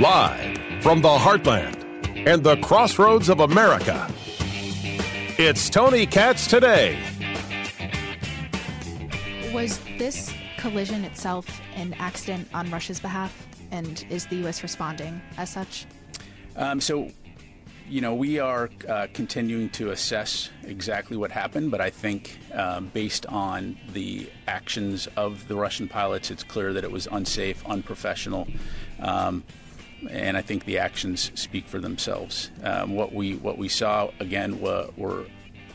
Live 0.00 0.82
from 0.82 1.00
the 1.00 1.08
heartland 1.08 1.82
and 2.26 2.44
the 2.44 2.58
crossroads 2.58 3.30
of 3.30 3.40
America, 3.40 4.06
it's 5.38 5.70
Tony 5.70 6.04
Katz 6.04 6.46
today. 6.46 7.02
Was 9.54 9.80
this 9.96 10.34
collision 10.58 11.02
itself 11.02 11.62
an 11.76 11.94
accident 11.94 12.46
on 12.52 12.70
Russia's 12.70 13.00
behalf? 13.00 13.46
And 13.70 14.04
is 14.10 14.26
the 14.26 14.36
U.S. 14.36 14.62
responding 14.62 15.18
as 15.38 15.48
such? 15.48 15.86
Um, 16.56 16.78
so, 16.78 17.08
you 17.88 18.02
know, 18.02 18.14
we 18.14 18.38
are 18.38 18.68
uh, 18.86 19.06
continuing 19.14 19.70
to 19.70 19.92
assess 19.92 20.50
exactly 20.64 21.16
what 21.16 21.30
happened, 21.30 21.70
but 21.70 21.80
I 21.80 21.88
think 21.88 22.38
um, 22.52 22.90
based 22.92 23.24
on 23.24 23.78
the 23.94 24.28
actions 24.46 25.08
of 25.16 25.48
the 25.48 25.56
Russian 25.56 25.88
pilots, 25.88 26.30
it's 26.30 26.44
clear 26.44 26.74
that 26.74 26.84
it 26.84 26.92
was 26.92 27.08
unsafe, 27.10 27.64
unprofessional. 27.64 28.46
Um, 29.00 29.42
and 30.10 30.36
I 30.36 30.42
think 30.42 30.64
the 30.64 30.78
actions 30.78 31.30
speak 31.34 31.66
for 31.66 31.78
themselves. 31.78 32.50
Um, 32.62 32.94
what 32.94 33.12
we 33.12 33.34
what 33.34 33.58
we 33.58 33.68
saw 33.68 34.10
again 34.20 34.60
were, 34.60 34.90
were, 34.96 35.26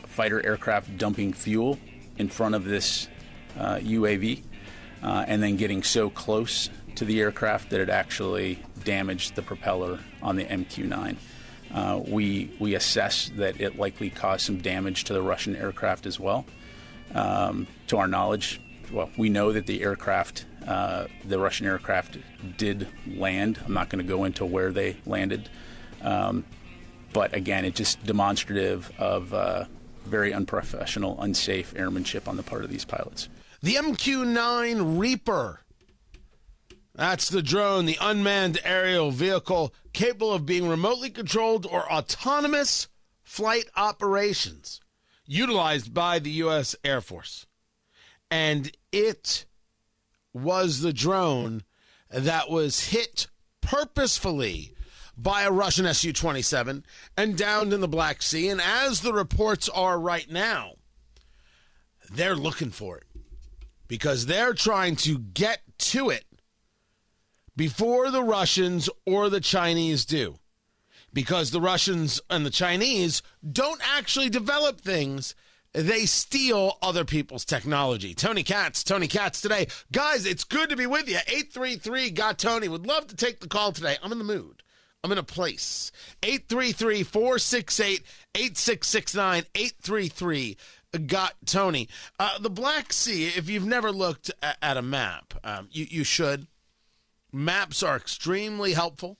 fighter 0.06 0.44
aircraft 0.44 0.98
dumping 0.98 1.32
fuel 1.32 1.78
in 2.18 2.28
front 2.28 2.54
of 2.54 2.64
this 2.64 3.08
uh, 3.58 3.76
UAV, 3.76 4.42
uh, 5.02 5.24
and 5.26 5.42
then 5.42 5.56
getting 5.56 5.82
so 5.82 6.10
close 6.10 6.68
to 6.96 7.04
the 7.06 7.20
aircraft 7.20 7.70
that 7.70 7.80
it 7.80 7.88
actually 7.88 8.58
damaged 8.84 9.34
the 9.34 9.42
propeller 9.42 9.98
on 10.22 10.36
the 10.36 10.44
MQ-9. 10.44 11.16
Uh, 11.72 12.02
we 12.06 12.54
we 12.60 12.74
assess 12.74 13.30
that 13.36 13.60
it 13.60 13.78
likely 13.78 14.10
caused 14.10 14.44
some 14.44 14.58
damage 14.58 15.04
to 15.04 15.14
the 15.14 15.22
Russian 15.22 15.56
aircraft 15.56 16.06
as 16.06 16.20
well. 16.20 16.44
Um, 17.14 17.66
to 17.88 17.96
our 17.96 18.06
knowledge, 18.06 18.60
well, 18.92 19.10
we 19.16 19.28
know 19.28 19.52
that 19.52 19.66
the 19.66 19.82
aircraft, 19.82 20.44
uh, 20.66 21.06
the 21.24 21.38
Russian 21.38 21.66
aircraft, 21.66 22.18
did 22.56 22.88
land. 23.06 23.60
I'm 23.64 23.74
not 23.74 23.88
going 23.88 24.04
to 24.04 24.08
go 24.08 24.24
into 24.24 24.44
where 24.44 24.72
they 24.72 24.96
landed, 25.06 25.48
um, 26.02 26.44
but 27.12 27.34
again, 27.34 27.64
it's 27.64 27.76
just 27.76 28.04
demonstrative 28.04 28.90
of 28.98 29.34
uh, 29.34 29.64
very 30.04 30.32
unprofessional, 30.32 31.20
unsafe 31.20 31.74
airmanship 31.76 32.28
on 32.28 32.36
the 32.36 32.42
part 32.42 32.64
of 32.64 32.70
these 32.70 32.84
pilots. 32.84 33.28
The 33.62 33.74
MQ 33.74 34.26
9 34.26 34.98
Reaper. 34.98 35.60
That's 36.94 37.28
the 37.28 37.42
drone, 37.42 37.86
the 37.86 37.96
unmanned 38.00 38.58
aerial 38.64 39.10
vehicle 39.10 39.72
capable 39.92 40.32
of 40.32 40.44
being 40.44 40.68
remotely 40.68 41.10
controlled 41.10 41.64
or 41.64 41.90
autonomous 41.90 42.88
flight 43.22 43.64
operations 43.76 44.80
utilized 45.26 45.94
by 45.94 46.18
the 46.18 46.30
U.S. 46.30 46.76
Air 46.84 47.00
Force. 47.00 47.46
And 48.30 48.72
it 48.90 49.46
was 50.32 50.80
the 50.80 50.92
drone 50.92 51.62
that 52.10 52.50
was 52.50 52.88
hit 52.88 53.26
purposefully 53.60 54.74
by 55.16 55.42
a 55.42 55.50
Russian 55.50 55.92
Su 55.94 56.12
27 56.12 56.84
and 57.16 57.36
downed 57.36 57.72
in 57.72 57.80
the 57.80 57.88
Black 57.88 58.22
Sea. 58.22 58.48
And 58.48 58.60
as 58.60 59.00
the 59.00 59.12
reports 59.12 59.68
are 59.68 59.98
right 59.98 60.30
now, 60.30 60.72
they're 62.10 62.36
looking 62.36 62.70
for 62.70 62.98
it 62.98 63.04
because 63.88 64.26
they're 64.26 64.54
trying 64.54 64.96
to 64.96 65.18
get 65.18 65.60
to 65.78 66.10
it 66.10 66.24
before 67.56 68.10
the 68.10 68.22
Russians 68.22 68.88
or 69.06 69.28
the 69.28 69.40
Chinese 69.40 70.04
do. 70.04 70.36
Because 71.12 71.50
the 71.50 71.60
Russians 71.60 72.22
and 72.30 72.46
the 72.46 72.50
Chinese 72.50 73.22
don't 73.50 73.82
actually 73.84 74.30
develop 74.30 74.80
things, 74.80 75.34
they 75.72 76.06
steal 76.06 76.78
other 76.82 77.04
people's 77.04 77.44
technology. 77.44 78.14
Tony 78.14 78.42
Katz, 78.42 78.84
Tony 78.84 79.08
Katz 79.08 79.40
today. 79.40 79.68
Guys, 79.90 80.26
it's 80.26 80.44
good 80.44 80.68
to 80.68 80.76
be 80.76 80.86
with 80.86 81.08
you. 81.08 81.16
833 81.16 82.10
got 82.10 82.38
Tony. 82.38 82.68
Would 82.68 82.86
love 82.86 83.06
to 83.08 83.16
take 83.16 83.40
the 83.40 83.48
call 83.48 83.72
today. 83.72 83.96
I'm 84.02 84.12
in 84.12 84.18
the 84.18 84.24
mood. 84.24 84.62
I'm 85.02 85.12
in 85.12 85.18
a 85.18 85.22
place. 85.22 85.90
833 86.22 87.02
468 87.02 88.02
8669 88.34 89.44
833 89.54 90.56
got 91.06 91.34
Tony. 91.46 91.88
Uh, 92.20 92.38
the 92.38 92.50
Black 92.50 92.92
Sea, 92.92 93.28
if 93.28 93.48
you've 93.48 93.66
never 93.66 93.90
looked 93.90 94.30
at, 94.42 94.58
at 94.62 94.76
a 94.76 94.82
map, 94.82 95.34
um, 95.42 95.68
you, 95.72 95.86
you 95.88 96.04
should. 96.04 96.46
Maps 97.32 97.82
are 97.82 97.96
extremely 97.96 98.74
helpful 98.74 99.16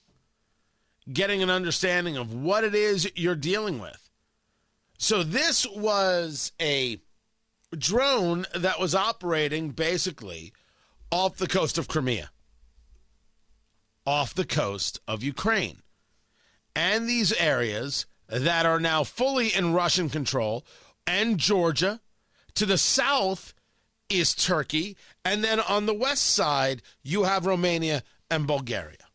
getting 1.11 1.43
an 1.43 1.51
understanding 1.51 2.17
of 2.17 2.33
what 2.35 2.63
it 2.63 2.75
is 2.75 3.11
you're 3.17 3.35
dealing 3.35 3.81
with. 3.81 4.02
So, 5.03 5.25
this 5.25 5.67
was 5.67 6.53
a 6.61 7.01
drone 7.77 8.47
that 8.55 8.79
was 8.79 8.95
operating 8.95 9.71
basically 9.71 10.53
off 11.11 11.39
the 11.39 11.49
coast 11.49 11.77
of 11.77 11.89
Crimea, 11.89 12.31
off 14.07 14.33
the 14.33 14.45
coast 14.45 15.01
of 15.09 15.25
Ukraine. 15.25 15.83
And 16.77 17.09
these 17.09 17.33
areas 17.33 18.07
that 18.29 18.65
are 18.65 18.79
now 18.79 19.03
fully 19.03 19.49
in 19.49 19.73
Russian 19.73 20.09
control 20.09 20.65
and 21.05 21.37
Georgia. 21.37 22.01
To 22.55 22.65
the 22.65 22.79
south 22.79 23.55
is 24.09 24.37
Turkey. 24.37 24.97
And 25.25 25.43
then 25.43 25.59
on 25.59 25.87
the 25.87 25.95
west 25.95 26.27
side, 26.27 26.81
you 27.03 27.25
have 27.25 27.45
Romania 27.45 28.05
and 28.31 28.47
Bulgaria. 28.47 29.09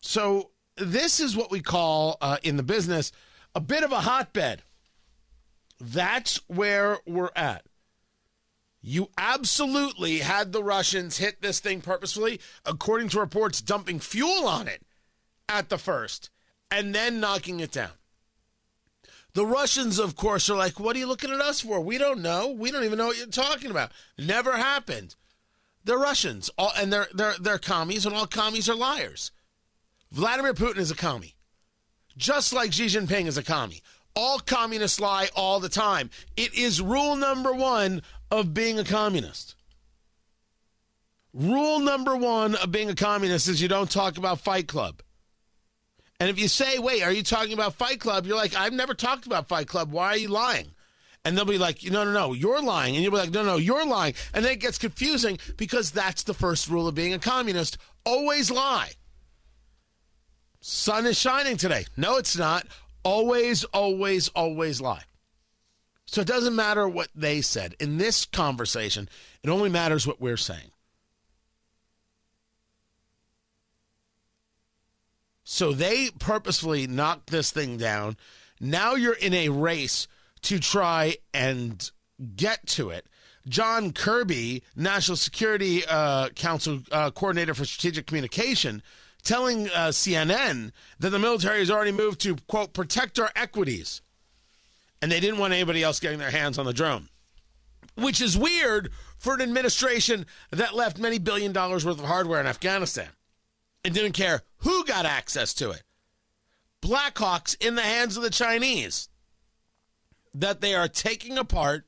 So 0.00 0.50
this 0.76 1.20
is 1.20 1.36
what 1.36 1.52
we 1.52 1.60
call 1.60 2.16
uh, 2.20 2.38
in 2.42 2.56
the 2.56 2.64
business 2.64 3.12
a 3.56 3.60
bit 3.60 3.82
of 3.82 3.90
a 3.90 4.02
hotbed. 4.02 4.62
That's 5.80 6.38
where 6.46 6.98
we're 7.06 7.30
at. 7.34 7.64
You 8.82 9.08
absolutely 9.16 10.18
had 10.18 10.52
the 10.52 10.62
Russians 10.62 11.16
hit 11.16 11.40
this 11.40 11.58
thing 11.58 11.80
purposefully, 11.80 12.38
according 12.66 13.08
to 13.08 13.18
reports, 13.18 13.62
dumping 13.62 13.98
fuel 13.98 14.46
on 14.46 14.68
it 14.68 14.82
at 15.48 15.70
the 15.70 15.78
first 15.78 16.28
and 16.70 16.94
then 16.94 17.18
knocking 17.18 17.60
it 17.60 17.72
down. 17.72 17.92
The 19.32 19.46
Russians, 19.46 19.98
of 19.98 20.16
course, 20.16 20.50
are 20.50 20.56
like, 20.56 20.78
what 20.78 20.94
are 20.94 20.98
you 20.98 21.06
looking 21.06 21.30
at 21.30 21.40
us 21.40 21.62
for? 21.62 21.80
We 21.80 21.96
don't 21.96 22.20
know. 22.20 22.50
We 22.50 22.70
don't 22.70 22.84
even 22.84 22.98
know 22.98 23.06
what 23.06 23.16
you're 23.18 23.26
talking 23.26 23.70
about. 23.70 23.90
Never 24.18 24.56
happened. 24.56 25.14
They're 25.82 25.98
Russians, 25.98 26.50
all, 26.58 26.72
and 26.76 26.92
they're, 26.92 27.08
they're, 27.14 27.34
they're 27.40 27.58
commies, 27.58 28.04
and 28.04 28.14
all 28.14 28.26
commies 28.26 28.68
are 28.68 28.74
liars. 28.74 29.30
Vladimir 30.10 30.52
Putin 30.52 30.78
is 30.78 30.90
a 30.90 30.96
commie, 30.96 31.35
just 32.16 32.52
like 32.52 32.72
Xi 32.72 32.86
Jinping 32.86 33.26
is 33.26 33.38
a 33.38 33.42
commie. 33.42 33.82
All 34.14 34.38
communists 34.38 35.00
lie 35.00 35.28
all 35.36 35.60
the 35.60 35.68
time. 35.68 36.10
It 36.36 36.54
is 36.54 36.80
rule 36.80 37.16
number 37.16 37.52
one 37.52 38.02
of 38.30 38.54
being 38.54 38.78
a 38.78 38.84
communist. 38.84 39.54
Rule 41.34 41.80
number 41.80 42.16
one 42.16 42.54
of 42.54 42.72
being 42.72 42.88
a 42.88 42.94
communist 42.94 43.46
is 43.46 43.60
you 43.60 43.68
don't 43.68 43.90
talk 43.90 44.16
about 44.16 44.40
Fight 44.40 44.68
Club. 44.68 45.02
And 46.18 46.30
if 46.30 46.38
you 46.38 46.48
say, 46.48 46.78
wait, 46.78 47.02
are 47.02 47.12
you 47.12 47.22
talking 47.22 47.52
about 47.52 47.74
Fight 47.74 48.00
Club? 48.00 48.24
You're 48.24 48.38
like, 48.38 48.54
I've 48.54 48.72
never 48.72 48.94
talked 48.94 49.26
about 49.26 49.48
Fight 49.48 49.68
Club. 49.68 49.92
Why 49.92 50.06
are 50.08 50.16
you 50.16 50.28
lying? 50.28 50.70
And 51.26 51.36
they'll 51.36 51.44
be 51.44 51.58
like, 51.58 51.84
no, 51.84 52.04
no, 52.04 52.12
no, 52.12 52.32
you're 52.32 52.62
lying. 52.62 52.94
And 52.94 53.02
you'll 53.02 53.12
be 53.12 53.18
like, 53.18 53.32
no, 53.32 53.42
no, 53.42 53.56
you're 53.56 53.84
lying. 53.84 54.14
And 54.32 54.44
then 54.44 54.52
it 54.52 54.60
gets 54.60 54.78
confusing 54.78 55.38
because 55.58 55.90
that's 55.90 56.22
the 56.22 56.32
first 56.32 56.70
rule 56.70 56.88
of 56.88 56.94
being 56.94 57.12
a 57.12 57.18
communist 57.18 57.76
always 58.06 58.50
lie. 58.50 58.92
Sun 60.68 61.06
is 61.06 61.16
shining 61.16 61.56
today. 61.56 61.86
No, 61.96 62.16
it's 62.16 62.36
not. 62.36 62.66
Always, 63.04 63.62
always, 63.66 64.26
always 64.30 64.80
lie. 64.80 65.04
So 66.06 66.22
it 66.22 66.26
doesn't 66.26 66.56
matter 66.56 66.88
what 66.88 67.06
they 67.14 67.40
said. 67.40 67.76
In 67.78 67.98
this 67.98 68.24
conversation, 68.24 69.08
it 69.44 69.48
only 69.48 69.68
matters 69.68 70.08
what 70.08 70.20
we're 70.20 70.36
saying. 70.36 70.72
So 75.44 75.72
they 75.72 76.10
purposefully 76.18 76.88
knocked 76.88 77.30
this 77.30 77.52
thing 77.52 77.76
down. 77.76 78.16
Now 78.58 78.96
you're 78.96 79.12
in 79.12 79.34
a 79.34 79.50
race 79.50 80.08
to 80.42 80.58
try 80.58 81.14
and 81.32 81.88
get 82.34 82.66
to 82.70 82.90
it. 82.90 83.06
John 83.48 83.92
Kirby, 83.92 84.64
National 84.74 85.16
Security 85.16 85.84
uh, 85.86 86.30
Council 86.30 86.80
uh, 86.90 87.12
Coordinator 87.12 87.54
for 87.54 87.64
Strategic 87.64 88.08
Communication, 88.08 88.82
telling 89.26 89.68
uh, 89.68 89.88
CNN 89.88 90.70
that 91.00 91.10
the 91.10 91.18
military 91.18 91.58
has 91.58 91.70
already 91.70 91.92
moved 91.92 92.20
to, 92.22 92.36
quote, 92.46 92.72
protect 92.72 93.18
our 93.18 93.30
equities. 93.34 94.00
And 95.02 95.12
they 95.12 95.20
didn't 95.20 95.38
want 95.38 95.52
anybody 95.52 95.82
else 95.82 96.00
getting 96.00 96.18
their 96.18 96.30
hands 96.30 96.58
on 96.58 96.64
the 96.64 96.72
drone, 96.72 97.08
which 97.96 98.20
is 98.20 98.38
weird 98.38 98.90
for 99.18 99.34
an 99.34 99.42
administration 99.42 100.24
that 100.50 100.74
left 100.74 100.98
many 100.98 101.18
billion 101.18 101.52
dollars 101.52 101.84
worth 101.84 101.98
of 101.98 102.06
hardware 102.06 102.40
in 102.40 102.46
Afghanistan 102.46 103.08
and 103.84 103.92
didn't 103.92 104.12
care 104.12 104.42
who 104.58 104.84
got 104.84 105.04
access 105.04 105.52
to 105.54 105.70
it. 105.70 105.82
Blackhawks 106.80 107.56
in 107.60 107.74
the 107.74 107.82
hands 107.82 108.16
of 108.16 108.22
the 108.22 108.30
Chinese 108.30 109.08
that 110.32 110.60
they 110.60 110.74
are 110.74 110.88
taking 110.88 111.36
apart 111.36 111.84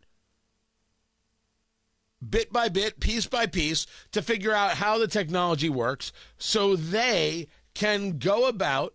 bit 2.26 2.52
by 2.52 2.68
bit, 2.68 3.00
piece 3.00 3.26
by 3.26 3.46
piece, 3.46 3.86
to 4.12 4.22
figure 4.22 4.52
out 4.52 4.72
how 4.72 4.98
the 4.98 5.08
technology 5.08 5.68
works 5.68 6.12
so 6.36 6.76
they 6.76 7.48
can 7.74 8.18
go 8.18 8.48
about 8.48 8.94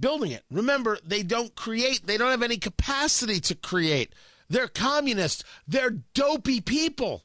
building 0.00 0.32
it. 0.32 0.44
Remember, 0.50 0.98
they 1.04 1.22
don't 1.22 1.54
create, 1.54 2.06
they 2.06 2.16
don't 2.16 2.30
have 2.30 2.42
any 2.42 2.58
capacity 2.58 3.40
to 3.40 3.54
create. 3.54 4.14
They're 4.48 4.68
communists, 4.68 5.44
they're 5.66 5.90
dopey 6.14 6.60
people. 6.60 7.24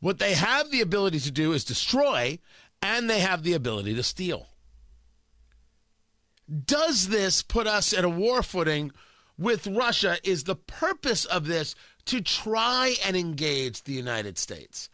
What 0.00 0.18
they 0.18 0.34
have 0.34 0.70
the 0.70 0.80
ability 0.80 1.20
to 1.20 1.30
do 1.30 1.52
is 1.52 1.64
destroy, 1.64 2.38
and 2.80 3.08
they 3.08 3.20
have 3.20 3.42
the 3.42 3.52
ability 3.52 3.94
to 3.94 4.02
steal. 4.02 4.48
Does 6.64 7.08
this 7.08 7.42
put 7.42 7.66
us 7.66 7.92
at 7.92 8.04
a 8.04 8.08
war 8.08 8.42
footing 8.42 8.92
with 9.38 9.66
Russia? 9.66 10.16
Is 10.24 10.44
the 10.44 10.56
purpose 10.56 11.26
of 11.26 11.46
this 11.46 11.74
to 12.10 12.20
try 12.20 12.94
and 13.04 13.16
engage 13.16 13.82
the 13.82 13.92
United 13.92 14.36
States? 14.38 14.88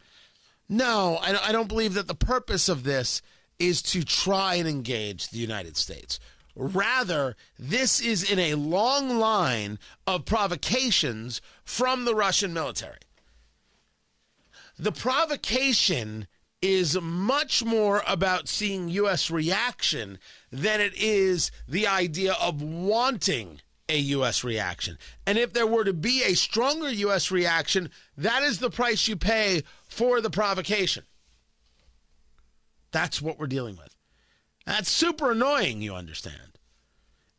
No, 0.69 1.17
I 1.21 1.51
don't 1.51 1.67
believe 1.67 1.93
that 1.95 2.07
the 2.07 2.15
purpose 2.15 2.69
of 2.69 2.83
this 2.83 3.21
is 3.57 3.81
to 3.81 4.03
try 4.03 4.55
and 4.55 4.67
engage 4.67 5.29
the 5.29 5.39
United 5.39 5.77
States. 5.77 6.19
Rather, 6.55 7.35
this 7.57 7.99
is 7.99 8.29
in 8.29 8.37
a 8.37 8.55
long 8.55 9.17
line 9.17 9.79
of 10.05 10.25
provocations 10.25 11.41
from 11.63 12.05
the 12.05 12.15
Russian 12.15 12.53
military. 12.53 12.99
The 14.77 14.91
provocation 14.91 16.27
is 16.61 16.99
much 16.99 17.63
more 17.63 18.03
about 18.07 18.47
seeing 18.47 18.89
U.S. 18.89 19.31
reaction 19.31 20.19
than 20.51 20.81
it 20.81 20.93
is 20.95 21.51
the 21.67 21.87
idea 21.87 22.33
of 22.33 22.61
wanting 22.61 23.61
a 23.89 23.97
U.S. 23.97 24.43
reaction. 24.43 24.97
And 25.25 25.37
if 25.37 25.53
there 25.53 25.67
were 25.67 25.83
to 25.83 25.93
be 25.93 26.23
a 26.23 26.35
stronger 26.35 26.89
U.S. 26.89 27.31
reaction, 27.31 27.89
that 28.17 28.43
is 28.43 28.59
the 28.59 28.69
price 28.69 29.07
you 29.07 29.15
pay 29.15 29.63
for 29.87 30.21
the 30.21 30.29
provocation. 30.29 31.03
That's 32.91 33.21
what 33.21 33.39
we're 33.39 33.47
dealing 33.47 33.77
with. 33.77 33.95
That's 34.65 34.89
super 34.89 35.31
annoying, 35.31 35.81
you 35.81 35.95
understand. 35.95 36.57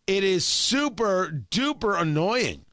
It 0.07 0.25
is 0.25 0.45
super 0.45 1.45
duper 1.51 2.01
annoying 2.01 2.65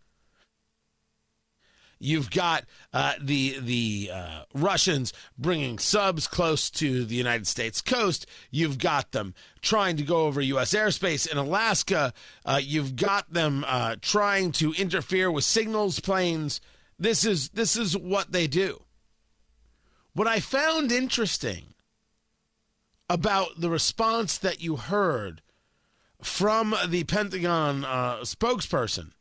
You've 2.05 2.29
got 2.29 2.65
uh, 2.93 3.13
the 3.19 3.57
the 3.59 4.11
uh, 4.13 4.43
Russians 4.53 5.11
bringing 5.37 5.79
subs 5.79 6.27
close 6.27 6.69
to 6.71 7.03
the 7.03 7.15
United 7.15 7.47
States 7.47 7.81
coast. 7.81 8.27
You've 8.51 8.77
got 8.77 9.11
them 9.11 9.33
trying 9.61 9.97
to 9.97 10.03
go 10.03 10.25
over 10.25 10.39
U.S. 10.39 10.73
airspace 10.73 11.29
in 11.29 11.39
Alaska. 11.39 12.13
Uh, 12.45 12.61
you've 12.61 12.95
got 12.95 13.33
them 13.33 13.65
uh, 13.67 13.95
trying 14.01 14.51
to 14.53 14.73
interfere 14.73 15.31
with 15.31 15.43
signals 15.43 15.99
planes. 15.99 16.61
This 16.99 17.25
is 17.25 17.49
this 17.49 17.75
is 17.75 17.97
what 17.97 18.31
they 18.31 18.45
do. 18.45 18.83
What 20.13 20.27
I 20.27 20.39
found 20.39 20.91
interesting 20.91 21.73
about 23.09 23.59
the 23.59 23.69
response 23.69 24.37
that 24.37 24.61
you 24.61 24.75
heard 24.75 25.41
from 26.21 26.75
the 26.87 27.03
Pentagon 27.03 27.83
uh, 27.83 28.17
spokesperson 28.19 29.11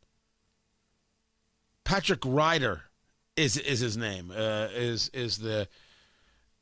Patrick 1.84 2.20
Ryder 2.24 2.82
is 3.36 3.56
is 3.56 3.80
his 3.80 3.96
name. 3.96 4.30
Uh, 4.30 4.68
is 4.74 5.10
is 5.10 5.38
the 5.38 5.68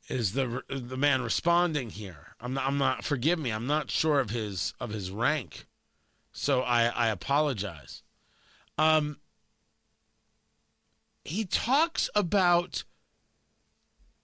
is 0.09 0.33
the 0.33 0.61
the 0.69 0.97
man 0.97 1.21
responding 1.21 1.89
here? 1.89 2.35
I'm 2.39 2.53
not, 2.53 2.67
I'm 2.67 2.77
not. 2.77 3.03
Forgive 3.03 3.39
me. 3.39 3.51
I'm 3.51 3.67
not 3.67 3.89
sure 3.89 4.19
of 4.19 4.29
his 4.29 4.73
of 4.79 4.89
his 4.91 5.11
rank, 5.11 5.65
so 6.31 6.61
I 6.61 6.85
I 6.87 7.07
apologize. 7.07 8.03
Um, 8.77 9.17
he 11.23 11.45
talks 11.45 12.09
about 12.15 12.83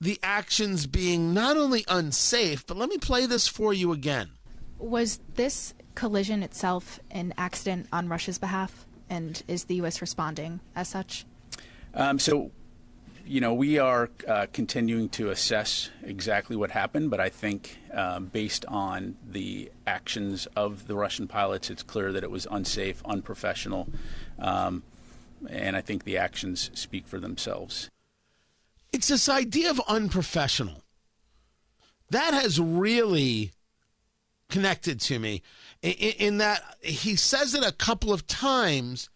the 0.01 0.19
actions 0.24 0.88
being 0.88 1.34
not 1.34 1.57
only 1.57 1.86
unsafe, 1.88 2.66
but 2.66 2.78
let 2.78 2.90
me 2.90 2.98
play 2.98 3.25
this 3.25 3.48
for 3.48 3.74
you 3.74 3.92
again. 3.92 4.31
Was 4.78 5.19
this 5.36 5.74
collision 5.96 6.42
itself 6.42 7.00
an 7.12 7.34
accident 7.38 7.88
on 7.92 8.07
Russia's 8.07 8.38
behalf? 8.38 8.86
And 9.09 9.41
is 9.47 9.65
the 9.65 9.75
U.S. 9.75 10.01
responding 10.01 10.59
as 10.75 10.88
such? 10.88 11.25
Um, 11.94 12.19
so, 12.19 12.51
you 13.25 13.41
know, 13.41 13.53
we 13.53 13.79
are 13.79 14.09
uh, 14.27 14.47
continuing 14.53 15.09
to 15.09 15.29
assess 15.29 15.89
exactly 16.03 16.56
what 16.56 16.71
happened, 16.71 17.09
but 17.09 17.19
I 17.19 17.29
think 17.29 17.79
um, 17.94 18.25
based 18.25 18.65
on 18.67 19.17
the 19.27 19.71
actions 19.88 20.47
of 20.56 20.88
the 20.88 20.95
Russian 20.95 21.27
pilots, 21.27 21.69
it's 21.69 21.83
clear 21.83 22.11
that 22.11 22.23
it 22.23 22.31
was 22.31 22.47
unsafe, 22.50 23.01
unprofessional, 23.06 23.88
um, 24.38 24.83
and 25.50 25.75
I 25.75 25.81
think 25.81 26.03
the 26.03 26.17
actions 26.17 26.69
speak 26.73 27.07
for 27.07 27.19
themselves. 27.19 27.89
It's 28.91 29.07
this 29.07 29.29
idea 29.29 29.69
of 29.69 29.79
unprofessional 29.88 30.83
that 32.09 32.33
has 32.33 32.59
really 32.59 33.51
connected 34.50 35.00
to 35.00 35.19
me 35.19 35.41
in, 35.81 36.37
that 36.37 36.61
he 36.81 37.15
says 37.15 37.53
it 37.53 37.65
a 37.65 37.71
couple 37.71 38.11
of 38.11 38.27
times 38.27 39.09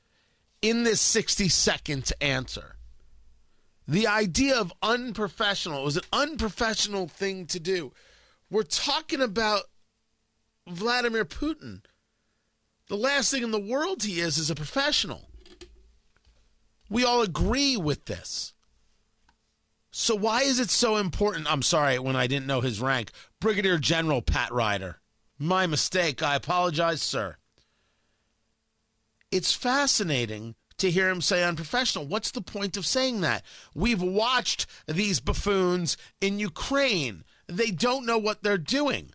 in 0.62 0.83
this 0.83 1.01
60 1.01 1.50
seconds 1.50 2.12
answer. 2.21 2.75
The 3.88 4.07
idea 4.07 4.57
of 4.57 4.71
unprofessional 4.81 5.83
was 5.83 5.98
an 5.98 6.04
unprofessional 6.13 7.07
thing 7.07 7.48
to 7.48 7.60
do. 7.60 7.92
We're 8.50 8.63
talking 8.63 9.21
about 9.21 9.63
Vladimir 10.68 11.25
Putin. 11.25 11.81
The 12.88 12.95
last 12.95 13.31
thing 13.31 13.44
in 13.44 13.51
the 13.51 13.60
world 13.60 14.04
he 14.04 14.21
is 14.21 14.38
is 14.38 14.50
a 14.50 14.56
professional. 14.56 15.30
We 16.89 17.04
all 17.04 17.21
agree 17.21 17.75
with 17.75 18.06
this. 18.06 18.54
So 19.92 20.15
why 20.15 20.42
is 20.42 20.60
it 20.60 20.69
so 20.69 20.98
important? 20.98 21.51
I'm 21.51 21.62
sorry 21.62 22.00
when 22.00 22.15
I 22.15 22.27
didn't 22.27 22.48
know 22.48 22.62
his 22.62 22.81
rank. 22.81 23.12
Brigadier 23.39 23.77
General 23.77 24.21
Pat 24.21 24.51
Ryder. 24.51 25.00
My 25.44 25.68
mistake. 25.68 26.24
I 26.24 26.36
apologize, 26.36 27.01
sir. 27.01 27.36
It's 29.30 29.51
fascinating 29.51 30.56
to 30.78 30.90
hear 30.90 31.10
him 31.10 31.19
say 31.19 31.44
unprofessional. 31.44 32.07
What's 32.07 32.31
the 32.31 32.40
point 32.40 32.78
of 32.78 32.86
saying 32.86 33.19
that? 33.22 33.44
We've 33.75 34.01
watched 34.01 34.68
these 34.88 35.19
buffoons 35.19 35.98
in 36.22 36.40
Ukraine. 36.40 37.25
They 37.48 37.72
don't 37.72 38.06
know 38.06 38.18
what 38.18 38.44
they're 38.44 38.57
doing. 38.57 39.12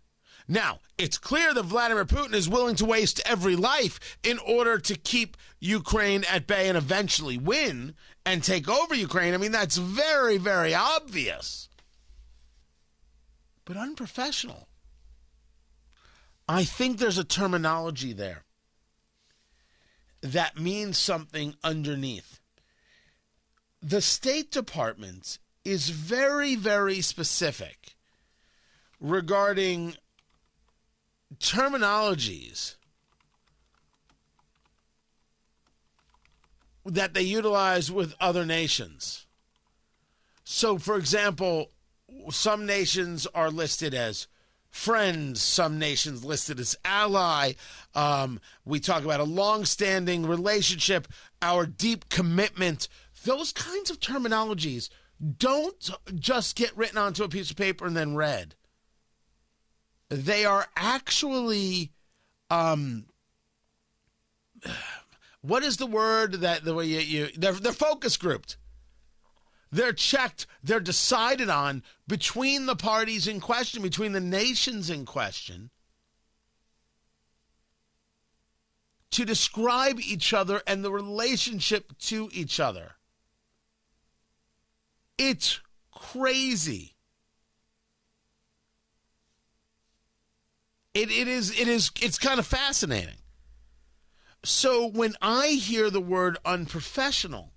Now, 0.46 0.80
it's 0.98 1.16
clear 1.16 1.54
that 1.54 1.62
Vladimir 1.62 2.04
Putin 2.04 2.34
is 2.34 2.46
willing 2.46 2.76
to 2.76 2.84
waste 2.84 3.22
every 3.24 3.56
life 3.56 4.18
in 4.22 4.38
order 4.40 4.76
to 4.80 4.96
keep 4.96 5.34
Ukraine 5.60 6.24
at 6.30 6.46
bay 6.46 6.68
and 6.68 6.76
eventually 6.76 7.38
win 7.38 7.94
and 8.26 8.44
take 8.44 8.68
over 8.68 8.94
Ukraine. 8.94 9.32
I 9.32 9.38
mean, 9.38 9.52
that's 9.52 9.78
very, 9.78 10.36
very 10.36 10.74
obvious. 10.74 11.70
But 13.64 13.78
unprofessional. 13.78 14.67
I 16.48 16.64
think 16.64 16.98
there's 16.98 17.18
a 17.18 17.24
terminology 17.24 18.12
there 18.12 18.44
that 20.22 20.58
means 20.58 20.96
something 20.96 21.54
underneath. 21.62 22.40
The 23.82 24.00
State 24.00 24.50
Department 24.50 25.38
is 25.64 25.90
very, 25.90 26.54
very 26.56 27.00
specific 27.02 27.94
regarding 28.98 29.96
terminologies 31.38 32.76
that 36.84 37.12
they 37.12 37.22
utilize 37.22 37.92
with 37.92 38.14
other 38.18 38.46
nations. 38.46 39.26
So, 40.42 40.78
for 40.78 40.96
example, 40.96 41.70
some 42.30 42.64
nations 42.64 43.26
are 43.34 43.50
listed 43.50 43.92
as 43.92 44.26
friends, 44.78 45.42
some 45.42 45.78
nations 45.78 46.24
listed 46.24 46.60
as 46.60 46.76
ally. 46.84 47.52
Um, 47.94 48.40
we 48.64 48.78
talk 48.78 49.04
about 49.04 49.18
a 49.18 49.24
long-standing 49.24 50.24
relationship, 50.24 51.08
our 51.42 51.66
deep 51.66 52.08
commitment. 52.08 52.88
Those 53.24 53.52
kinds 53.52 53.90
of 53.90 53.98
terminologies 53.98 54.88
don't 55.38 55.90
just 56.14 56.54
get 56.54 56.76
written 56.76 56.96
onto 56.96 57.24
a 57.24 57.28
piece 57.28 57.50
of 57.50 57.56
paper 57.56 57.86
and 57.86 57.96
then 57.96 58.14
read. 58.14 58.54
They 60.10 60.44
are 60.44 60.68
actually, 60.76 61.90
um, 62.48 63.06
what 65.42 65.64
is 65.64 65.76
the 65.78 65.86
word 65.86 66.34
that 66.34 66.64
the 66.64 66.72
way 66.72 66.86
you, 66.86 67.00
you 67.00 67.28
they're, 67.36 67.52
they're 67.52 67.72
focus 67.72 68.16
grouped. 68.16 68.56
They're 69.70 69.92
checked, 69.92 70.46
they're 70.62 70.80
decided 70.80 71.48
on 71.48 71.82
between 72.06 72.66
the 72.66 72.76
parties 72.76 73.26
in 73.26 73.40
question, 73.40 73.82
between 73.82 74.12
the 74.12 74.20
nations 74.20 74.88
in 74.88 75.04
question, 75.04 75.70
to 79.10 79.24
describe 79.24 80.00
each 80.00 80.32
other 80.32 80.62
and 80.66 80.84
the 80.84 80.92
relationship 80.92 81.96
to 81.98 82.30
each 82.32 82.60
other. 82.60 82.92
It's 85.18 85.60
crazy. 85.92 86.94
It, 90.94 91.10
it 91.10 91.28
is 91.28 91.50
it 91.58 91.68
is 91.68 91.90
it's 92.00 92.18
kind 92.18 92.38
of 92.38 92.46
fascinating. 92.46 93.18
So 94.44 94.86
when 94.86 95.14
I 95.20 95.48
hear 95.48 95.90
the 95.90 96.00
word 96.00 96.38
unprofessional, 96.44 97.52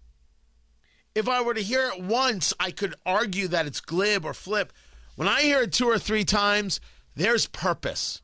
if 1.15 1.27
I 1.27 1.41
were 1.41 1.53
to 1.53 1.61
hear 1.61 1.89
it 1.89 2.01
once, 2.01 2.53
I 2.59 2.71
could 2.71 2.95
argue 3.05 3.47
that 3.49 3.65
it's 3.65 3.81
glib 3.81 4.25
or 4.25 4.33
flip. 4.33 4.71
When 5.15 5.27
I 5.27 5.41
hear 5.41 5.63
it 5.63 5.73
two 5.73 5.87
or 5.87 5.99
three 5.99 6.23
times, 6.23 6.79
there's 7.15 7.47
purpose. 7.47 8.21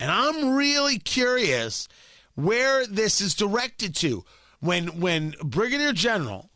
And 0.00 0.10
I'm 0.10 0.54
really 0.54 0.98
curious 0.98 1.88
where 2.34 2.86
this 2.86 3.20
is 3.20 3.34
directed 3.34 3.94
to. 3.96 4.24
When 4.60 5.00
when 5.00 5.34
Brigadier 5.42 5.92
General 5.92 6.50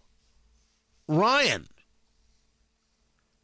Ryan 1.06 1.68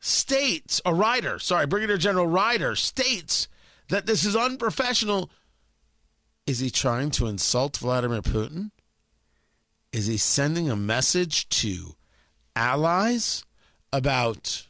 states, 0.00 0.80
a 0.84 0.94
Ryder, 0.94 1.38
sorry, 1.38 1.66
Brigadier 1.66 1.98
General 1.98 2.26
Ryder 2.26 2.74
states 2.74 3.48
that 3.88 4.06
this 4.06 4.24
is 4.24 4.34
unprofessional. 4.34 5.30
Is 6.46 6.60
he 6.60 6.70
trying 6.70 7.10
to 7.12 7.26
insult 7.26 7.76
Vladimir 7.76 8.22
Putin? 8.22 8.70
Is 9.92 10.06
he 10.06 10.16
sending 10.16 10.70
a 10.70 10.76
message 10.76 11.48
to 11.50 11.94
allies 12.56 13.44
about 13.92 14.66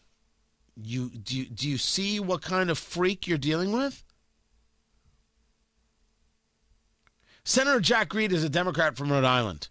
you 0.76 1.08
do 1.10 1.36
you, 1.36 1.44
do 1.46 1.68
you 1.68 1.78
see 1.78 2.18
what 2.18 2.42
kind 2.42 2.70
of 2.70 2.78
freak 2.78 3.26
you're 3.26 3.38
dealing 3.38 3.72
with? 3.72 4.04
Senator 7.44 7.80
Jack 7.80 8.14
Reed 8.14 8.32
is 8.32 8.42
a 8.42 8.48
Democrat 8.48 8.96
from 8.96 9.12
Rhode 9.12 9.24
Island. 9.24 9.68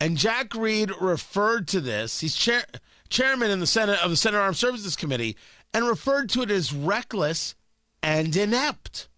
And 0.00 0.16
Jack 0.16 0.54
Reed 0.54 0.90
referred 0.98 1.68
to 1.68 1.80
this. 1.80 2.20
He's 2.20 2.34
chair, 2.34 2.64
chairman 3.10 3.50
in 3.50 3.60
the 3.60 3.66
Senate 3.66 4.02
of 4.02 4.10
the 4.10 4.16
Senate 4.16 4.38
Armed 4.38 4.56
Services 4.56 4.96
Committee 4.96 5.36
and 5.74 5.86
referred 5.86 6.30
to 6.30 6.42
it 6.42 6.50
as 6.50 6.72
reckless 6.72 7.54
and 8.02 8.34
inept. 8.34 9.08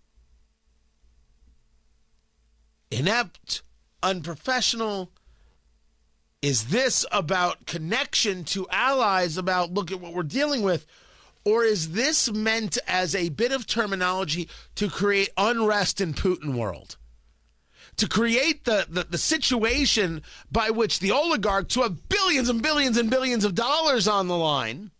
Inept, 2.91 3.63
unprofessional. 4.03 5.13
Is 6.43 6.65
this 6.65 7.07
about 7.13 7.67
connection 7.67 8.43
to 8.47 8.69
allies, 8.69 9.37
about 9.39 9.73
look 9.73 9.93
at 9.93 10.01
what 10.01 10.13
we're 10.13 10.25
dealing 10.25 10.63
with? 10.63 10.85
Or 11.45 11.63
is 11.63 11.93
this 11.93 12.31
meant 12.33 12.79
as 12.87 13.15
a 13.15 13.29
bit 13.29 13.53
of 13.53 13.67
terminology 13.67 14.49
to 14.75 14.91
create 14.91 15.31
unrest 15.37 16.01
in 16.01 16.15
Putin 16.15 16.55
world? 16.55 16.97
to 17.99 18.09
create 18.09 18.65
the, 18.65 18.87
the, 18.89 19.05
the, 19.05 19.19
situation 19.19 20.23
by 20.51 20.71
which 20.71 20.99
the 20.99 21.11
oligarchs 21.11 21.75
who 21.75 21.83
have 21.83 22.09
billions 22.09 22.49
and 22.49 22.63
billions 22.63 22.97
and 22.97 23.11
billions 23.11 23.45
of 23.45 23.55
dollars 23.55 24.09
on 24.09 24.29
the 24.29 24.37
line 24.37 24.91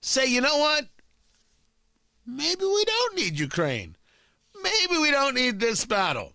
say, 0.00 0.24
you 0.26 0.40
know 0.40 0.56
what? 0.56 0.86
Maybe 2.24 2.64
we 2.64 2.84
don't 2.84 3.16
need 3.16 3.40
Ukraine. 3.40 3.96
Maybe 4.62 4.98
we 4.98 5.10
don't 5.10 5.34
need 5.34 5.58
this 5.58 5.84
battle 5.84 6.32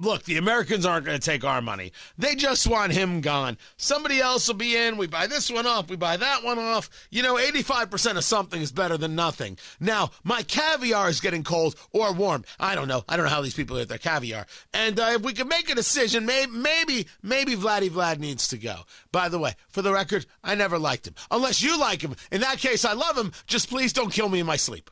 look, 0.00 0.24
the 0.24 0.38
Americans 0.38 0.86
aren't 0.86 1.06
going 1.06 1.18
to 1.18 1.24
take 1.24 1.44
our 1.44 1.60
money. 1.60 1.92
They 2.18 2.34
just 2.34 2.66
want 2.66 2.92
him 2.92 3.20
gone. 3.20 3.58
Somebody 3.76 4.20
else 4.20 4.48
will 4.48 4.54
be 4.54 4.76
in. 4.76 4.96
We 4.96 5.06
buy 5.06 5.26
this 5.26 5.50
one 5.50 5.66
off. 5.66 5.88
We 5.88 5.96
buy 5.96 6.16
that 6.16 6.42
one 6.42 6.58
off. 6.58 6.88
You 7.10 7.22
know, 7.22 7.36
85% 7.36 8.16
of 8.16 8.24
something 8.24 8.60
is 8.60 8.72
better 8.72 8.96
than 8.96 9.14
nothing. 9.14 9.58
Now, 9.78 10.10
my 10.24 10.42
caviar 10.42 11.08
is 11.08 11.20
getting 11.20 11.44
cold 11.44 11.76
or 11.92 12.12
warm. 12.12 12.44
I 12.58 12.74
don't 12.74 12.88
know. 12.88 13.04
I 13.08 13.16
don't 13.16 13.26
know 13.26 13.30
how 13.30 13.42
these 13.42 13.54
people 13.54 13.78
eat 13.78 13.88
their 13.88 13.98
caviar. 13.98 14.46
And 14.72 14.98
uh, 14.98 15.12
if 15.14 15.22
we 15.22 15.32
can 15.32 15.48
make 15.48 15.70
a 15.70 15.74
decision, 15.74 16.26
maybe, 16.26 16.52
maybe, 16.52 17.06
maybe 17.22 17.54
Vladdy 17.54 17.90
Vlad 17.90 18.18
needs 18.18 18.48
to 18.48 18.58
go. 18.58 18.80
By 19.12 19.28
the 19.28 19.38
way, 19.38 19.54
for 19.68 19.82
the 19.82 19.92
record, 19.92 20.26
I 20.42 20.54
never 20.54 20.78
liked 20.78 21.06
him. 21.06 21.14
Unless 21.30 21.62
you 21.62 21.78
like 21.78 22.02
him. 22.02 22.16
In 22.32 22.40
that 22.40 22.58
case, 22.58 22.84
I 22.84 22.94
love 22.94 23.16
him. 23.16 23.32
Just 23.46 23.68
please 23.68 23.92
don't 23.92 24.12
kill 24.12 24.28
me 24.28 24.40
in 24.40 24.46
my 24.46 24.56
sleep. 24.56 24.90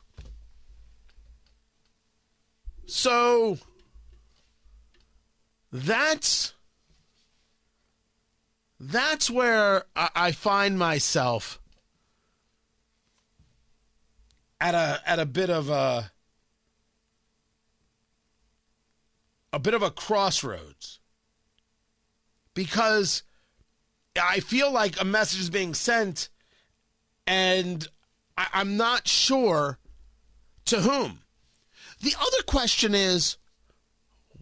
So, 2.85 3.59
that's 5.71 6.53
that's 8.79 9.29
where 9.29 9.83
I, 9.95 10.31
find 10.31 10.79
myself 10.79 11.59
at 14.61 14.73
a 14.73 15.01
at 15.05 15.19
a 15.19 15.25
bit 15.25 15.49
of 15.49 15.69
a 15.69 16.11
a 19.51 19.59
bit 19.59 19.73
of 19.73 19.81
a 19.81 19.91
crossroads 19.91 20.99
because 22.53 23.23
I 24.19 24.39
feel 24.39 24.71
like 24.71 24.99
a 24.99 25.05
message 25.05 25.41
is 25.41 25.49
being 25.49 25.73
sent 25.73 26.29
and 27.27 27.87
I, 28.37 28.47
I'm 28.53 28.77
not 28.77 29.07
sure 29.07 29.77
to 30.65 30.81
whom. 30.81 31.21
The 32.01 32.15
other 32.19 32.43
question 32.47 32.95
is 32.95 33.37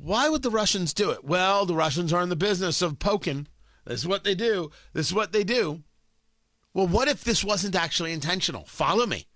why 0.07 0.29
would 0.29 0.41
the 0.41 0.49
Russians 0.49 0.93
do 0.93 1.11
it? 1.11 1.25
Well, 1.25 1.65
the 1.65 1.75
Russians 1.75 2.13
are 2.13 2.21
in 2.21 2.29
the 2.29 2.35
business 2.35 2.81
of 2.81 2.97
poking. 2.97 3.47
This 3.85 3.99
is 3.99 4.07
what 4.07 4.23
they 4.23 4.35
do. 4.35 4.71
This 4.93 5.07
is 5.07 5.13
what 5.13 5.33
they 5.33 5.43
do. 5.43 5.83
Well, 6.73 6.87
what 6.87 7.07
if 7.09 7.23
this 7.23 7.43
wasn't 7.43 7.75
actually 7.75 8.13
intentional? 8.13 8.63
Follow 8.65 9.05
me. 9.05 9.27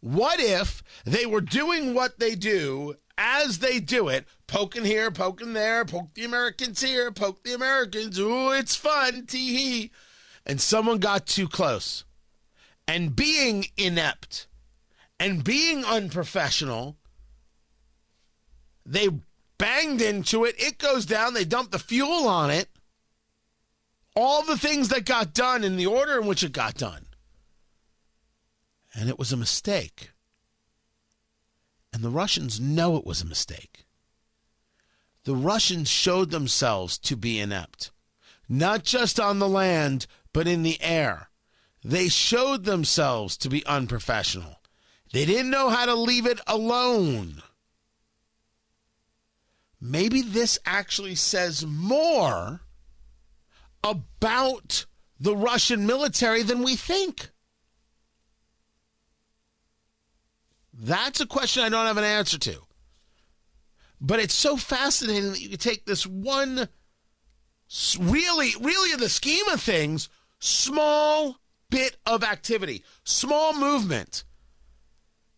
What 0.00 0.38
if 0.38 0.84
they 1.04 1.26
were 1.26 1.40
doing 1.40 1.94
what 1.94 2.20
they 2.20 2.36
do 2.36 2.94
as 3.18 3.58
they 3.58 3.80
do 3.80 4.06
it, 4.06 4.26
poking 4.46 4.84
here, 4.84 5.10
poking 5.10 5.52
there, 5.52 5.84
poke 5.84 6.14
the 6.14 6.24
Americans 6.24 6.80
here, 6.80 7.10
poke 7.10 7.42
the 7.42 7.52
Americans. 7.52 8.18
Ooh, 8.20 8.52
it's 8.52 8.76
fun, 8.76 9.26
tee 9.26 9.56
hee. 9.56 9.90
And 10.46 10.60
someone 10.60 10.98
got 10.98 11.26
too 11.26 11.48
close. 11.48 12.04
And 12.86 13.16
being 13.16 13.66
inept 13.76 14.46
and 15.18 15.42
being 15.42 15.84
unprofessional, 15.84 16.96
they 18.86 19.08
banged 19.58 20.00
into 20.00 20.44
it. 20.44 20.54
It 20.58 20.78
goes 20.78 21.04
down. 21.04 21.34
They 21.34 21.44
dump 21.44 21.70
the 21.70 21.78
fuel 21.78 22.28
on 22.28 22.50
it. 22.50 22.68
All 24.16 24.42
the 24.42 24.56
things 24.56 24.88
that 24.88 25.04
got 25.04 25.34
done 25.34 25.62
in 25.62 25.76
the 25.76 25.86
order 25.86 26.20
in 26.20 26.26
which 26.26 26.42
it 26.42 26.52
got 26.52 26.74
done. 26.74 27.06
And 28.94 29.08
it 29.08 29.18
was 29.18 29.32
a 29.32 29.36
mistake. 29.36 30.10
And 31.92 32.02
the 32.02 32.10
Russians 32.10 32.58
know 32.58 32.96
it 32.96 33.06
was 33.06 33.22
a 33.22 33.26
mistake. 33.26 33.84
The 35.24 35.36
Russians 35.36 35.88
showed 35.88 36.30
themselves 36.30 36.98
to 36.98 37.16
be 37.16 37.38
inept, 37.38 37.90
not 38.48 38.82
just 38.82 39.20
on 39.20 39.38
the 39.38 39.48
land, 39.48 40.06
but 40.32 40.48
in 40.48 40.62
the 40.62 40.80
air. 40.80 41.28
They 41.84 42.08
showed 42.08 42.64
themselves 42.64 43.36
to 43.38 43.48
be 43.48 43.64
unprofessional. 43.66 44.60
They 45.12 45.24
didn't 45.24 45.50
know 45.50 45.70
how 45.70 45.86
to 45.86 45.94
leave 45.94 46.26
it 46.26 46.40
alone 46.46 47.42
maybe 49.80 50.22
this 50.22 50.58
actually 50.66 51.14
says 51.14 51.64
more 51.66 52.60
about 53.82 54.86
the 55.20 55.36
Russian 55.36 55.86
military 55.86 56.42
than 56.42 56.62
we 56.62 56.76
think. 56.76 57.30
That's 60.72 61.20
a 61.20 61.26
question 61.26 61.62
I 61.62 61.68
don't 61.68 61.86
have 61.86 61.96
an 61.96 62.04
answer 62.04 62.38
to. 62.38 62.62
But 64.00 64.20
it's 64.20 64.34
so 64.34 64.56
fascinating 64.56 65.32
that 65.32 65.40
you 65.40 65.48
can 65.48 65.58
take 65.58 65.84
this 65.84 66.06
one, 66.06 66.68
really, 67.98 68.52
really, 68.60 68.92
in 68.92 69.00
the 69.00 69.08
scheme 69.08 69.48
of 69.48 69.60
things, 69.60 70.08
small 70.38 71.40
bit 71.68 71.96
of 72.06 72.22
activity, 72.22 72.84
small 73.02 73.58
movement. 73.58 74.22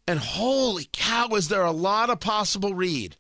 And 0.07 0.19
holy 0.19 0.89
cow, 0.93 1.29
is 1.29 1.49
there 1.49 1.63
a 1.63 1.71
lot 1.71 2.11
of 2.11 2.21
possible 2.21 2.75
read? 2.75 3.17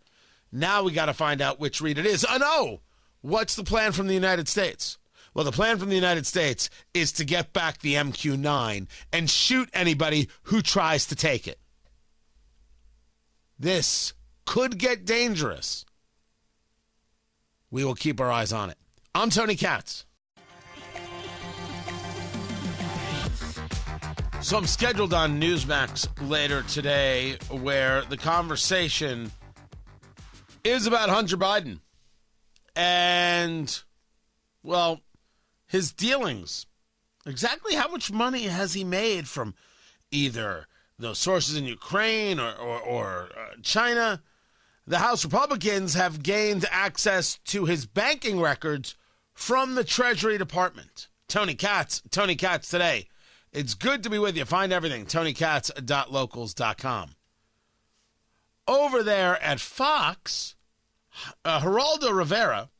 Now 0.52 0.82
we 0.82 0.92
got 0.92 1.06
to 1.06 1.14
find 1.14 1.40
out 1.40 1.60
which 1.60 1.80
read 1.80 1.98
it 1.98 2.06
is. 2.06 2.26
Oh, 2.28 2.38
no! 2.38 2.80
What's 3.20 3.54
the 3.54 3.64
plan 3.64 3.92
from 3.92 4.06
the 4.06 4.14
United 4.14 4.48
States? 4.48 4.98
Well, 5.34 5.44
the 5.44 5.52
plan 5.52 5.78
from 5.78 5.90
the 5.90 5.94
United 5.94 6.26
States 6.26 6.70
is 6.92 7.12
to 7.12 7.24
get 7.24 7.52
back 7.52 7.78
the 7.78 7.94
MQ 7.94 8.38
9 8.38 8.88
and 9.12 9.30
shoot 9.30 9.68
anybody 9.72 10.28
who 10.44 10.60
tries 10.60 11.06
to 11.06 11.14
take 11.14 11.46
it. 11.46 11.60
This 13.58 14.12
could 14.46 14.78
get 14.78 15.04
dangerous. 15.04 15.84
We 17.70 17.84
will 17.84 17.94
keep 17.94 18.20
our 18.20 18.30
eyes 18.30 18.52
on 18.52 18.70
it. 18.70 18.78
I'm 19.14 19.30
Tony 19.30 19.54
Katz. 19.54 20.06
So 24.40 24.56
I'm 24.56 24.66
scheduled 24.66 25.12
on 25.12 25.38
Newsmax 25.38 26.08
later 26.28 26.62
today 26.62 27.36
where 27.50 28.02
the 28.02 28.16
conversation 28.16 29.30
is 30.64 30.86
about 30.86 31.08
Hunter 31.08 31.36
Biden 31.36 31.80
and, 32.76 33.82
well, 34.62 35.00
his 35.66 35.92
dealings. 35.92 36.66
Exactly 37.26 37.74
how 37.74 37.88
much 37.88 38.12
money 38.12 38.44
has 38.44 38.74
he 38.74 38.84
made 38.84 39.26
from 39.28 39.54
either 40.10 40.66
the 40.98 41.14
sources 41.14 41.56
in 41.56 41.64
Ukraine 41.64 42.38
or, 42.40 42.52
or, 42.54 42.80
or 42.80 43.28
uh, 43.36 43.56
China? 43.62 44.22
The 44.86 44.98
House 44.98 45.24
Republicans 45.24 45.94
have 45.94 46.22
gained 46.22 46.64
access 46.70 47.38
to 47.46 47.64
his 47.66 47.86
banking 47.86 48.40
records 48.40 48.94
from 49.34 49.74
the 49.74 49.84
Treasury 49.84 50.38
Department. 50.38 51.08
Tony 51.28 51.54
Katz, 51.54 52.02
Tony 52.10 52.34
Katz 52.34 52.68
today. 52.68 53.06
It's 53.52 53.74
good 53.74 54.02
to 54.02 54.10
be 54.10 54.18
with 54.18 54.36
you. 54.36 54.44
Find 54.44 54.72
everything, 54.72 55.06
tonykatz.locals.com 55.06 57.14
over 58.66 59.02
there 59.02 59.42
at 59.42 59.60
Fox, 59.60 60.54
uh, 61.44 61.60
Geraldo 61.60 62.14
Rivera 62.14 62.70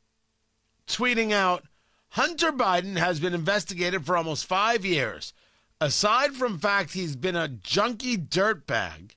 tweeting 0.87 1.33
out 1.33 1.65
Hunter 2.11 2.53
Biden 2.53 2.97
has 2.97 3.21
been 3.21 3.35
investigated 3.35 4.05
for 4.05 4.17
almost 4.17 4.47
five 4.47 4.85
years. 4.85 5.33
Aside 5.81 6.35
from 6.35 6.59
fact 6.59 6.93
he's 6.93 7.17
been 7.17 7.37
a 7.37 7.49
junky 7.49 8.17
dirtbag, 8.17 9.13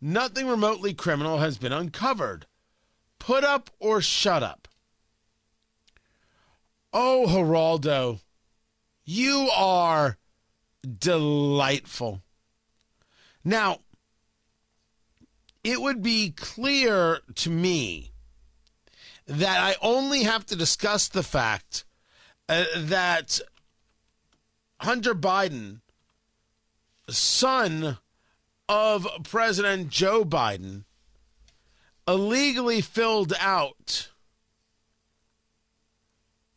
nothing 0.00 0.48
remotely 0.48 0.94
criminal 0.94 1.38
has 1.38 1.58
been 1.58 1.72
uncovered. 1.72 2.46
Put 3.18 3.44
up 3.44 3.70
or 3.78 4.00
shut 4.00 4.42
up. 4.42 4.66
Oh, 6.92 7.26
Geraldo, 7.28 8.20
you 9.04 9.50
are 9.54 10.16
delightful. 10.98 12.22
Now, 13.44 13.80
it 15.68 15.82
would 15.82 16.02
be 16.02 16.30
clear 16.30 17.18
to 17.34 17.50
me 17.50 18.10
that 19.26 19.60
I 19.60 19.76
only 19.82 20.22
have 20.22 20.46
to 20.46 20.56
discuss 20.56 21.08
the 21.08 21.22
fact 21.22 21.84
uh, 22.48 22.64
that 22.74 23.38
Hunter 24.80 25.14
Biden, 25.14 25.80
son 27.10 27.98
of 28.66 29.06
President 29.24 29.90
Joe 29.90 30.24
Biden, 30.24 30.84
illegally 32.06 32.80
filled 32.80 33.34
out 33.38 34.08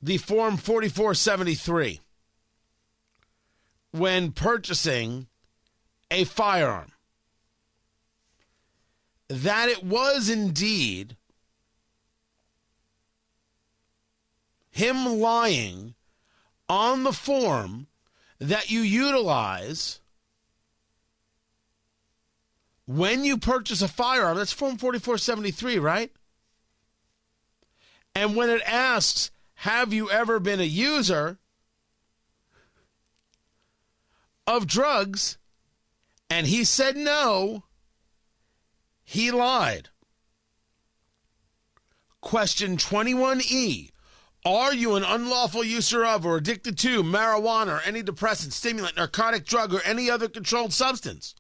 the 0.01 0.19
Form 0.19 0.55
4473 0.55 1.99
when 3.91 4.31
purchasing 4.31 5.27
a 6.09 6.23
firearm. 6.23 6.93
That 9.31 9.69
it 9.69 9.81
was 9.81 10.29
indeed 10.29 11.15
him 14.71 15.05
lying 15.05 15.95
on 16.67 17.03
the 17.03 17.13
form 17.13 17.87
that 18.39 18.69
you 18.69 18.81
utilize 18.81 20.01
when 22.85 23.23
you 23.23 23.37
purchase 23.37 23.81
a 23.81 23.87
firearm. 23.87 24.35
That's 24.35 24.51
Form 24.51 24.77
4473, 24.77 25.79
right? 25.79 26.11
And 28.13 28.35
when 28.35 28.49
it 28.49 28.61
asks, 28.65 29.31
have 29.55 29.93
you 29.93 30.09
ever 30.09 30.41
been 30.41 30.59
a 30.59 30.63
user 30.63 31.37
of 34.45 34.67
drugs? 34.67 35.37
And 36.29 36.47
he 36.47 36.65
said 36.65 36.97
no. 36.97 37.63
He 39.11 39.29
lied. 39.29 39.89
Question 42.21 42.77
21E 42.77 43.91
Are 44.45 44.73
you 44.73 44.95
an 44.95 45.03
unlawful 45.03 45.65
user 45.65 46.05
of 46.05 46.25
or 46.25 46.37
addicted 46.37 46.77
to 46.77 47.03
marijuana 47.03 47.79
or 47.79 47.81
any 47.81 48.03
depressant, 48.03 48.53
stimulant, 48.53 48.95
narcotic 48.95 49.45
drug, 49.45 49.73
or 49.73 49.81
any 49.81 50.09
other 50.09 50.29
controlled 50.29 50.71
substance? 50.71 51.35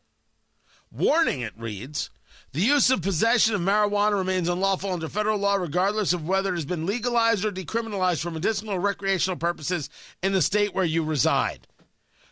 Warning, 0.91 1.39
it 1.39 1.53
reads. 1.55 2.09
The 2.51 2.59
use 2.59 2.91
of 2.91 3.01
possession 3.03 3.55
of 3.55 3.61
marijuana 3.61 4.17
remains 4.17 4.49
unlawful 4.49 4.91
under 4.91 5.07
federal 5.07 5.37
law, 5.37 5.55
regardless 5.55 6.11
of 6.11 6.27
whether 6.27 6.51
it 6.51 6.57
has 6.57 6.65
been 6.65 6.85
legalized 6.85 7.45
or 7.45 7.53
decriminalized 7.53 8.21
for 8.21 8.31
medicinal 8.31 8.73
or 8.73 8.81
recreational 8.81 9.37
purposes 9.37 9.89
in 10.21 10.33
the 10.33 10.41
state 10.41 10.75
where 10.75 10.83
you 10.83 11.05
reside. 11.05 11.67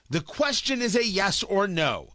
The 0.09 0.19
question 0.19 0.81
is 0.81 0.97
a 0.97 1.07
yes 1.07 1.43
or 1.43 1.65
no. 1.65 2.09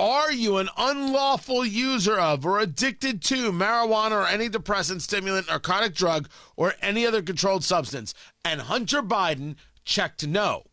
Are 0.00 0.30
you 0.30 0.58
an 0.58 0.68
unlawful 0.76 1.66
user 1.66 2.18
of 2.18 2.46
or 2.46 2.60
addicted 2.60 3.20
to 3.22 3.50
marijuana 3.50 4.12
or 4.12 4.26
any 4.26 4.48
depressant, 4.48 5.02
stimulant, 5.02 5.48
narcotic 5.48 5.94
drug, 5.94 6.28
or 6.56 6.74
any 6.80 7.04
other 7.04 7.20
controlled 7.20 7.64
substance? 7.64 8.14
And 8.44 8.60
Hunter 8.60 9.02
Biden 9.02 9.56
checked 9.84 10.24
no. 10.24 10.64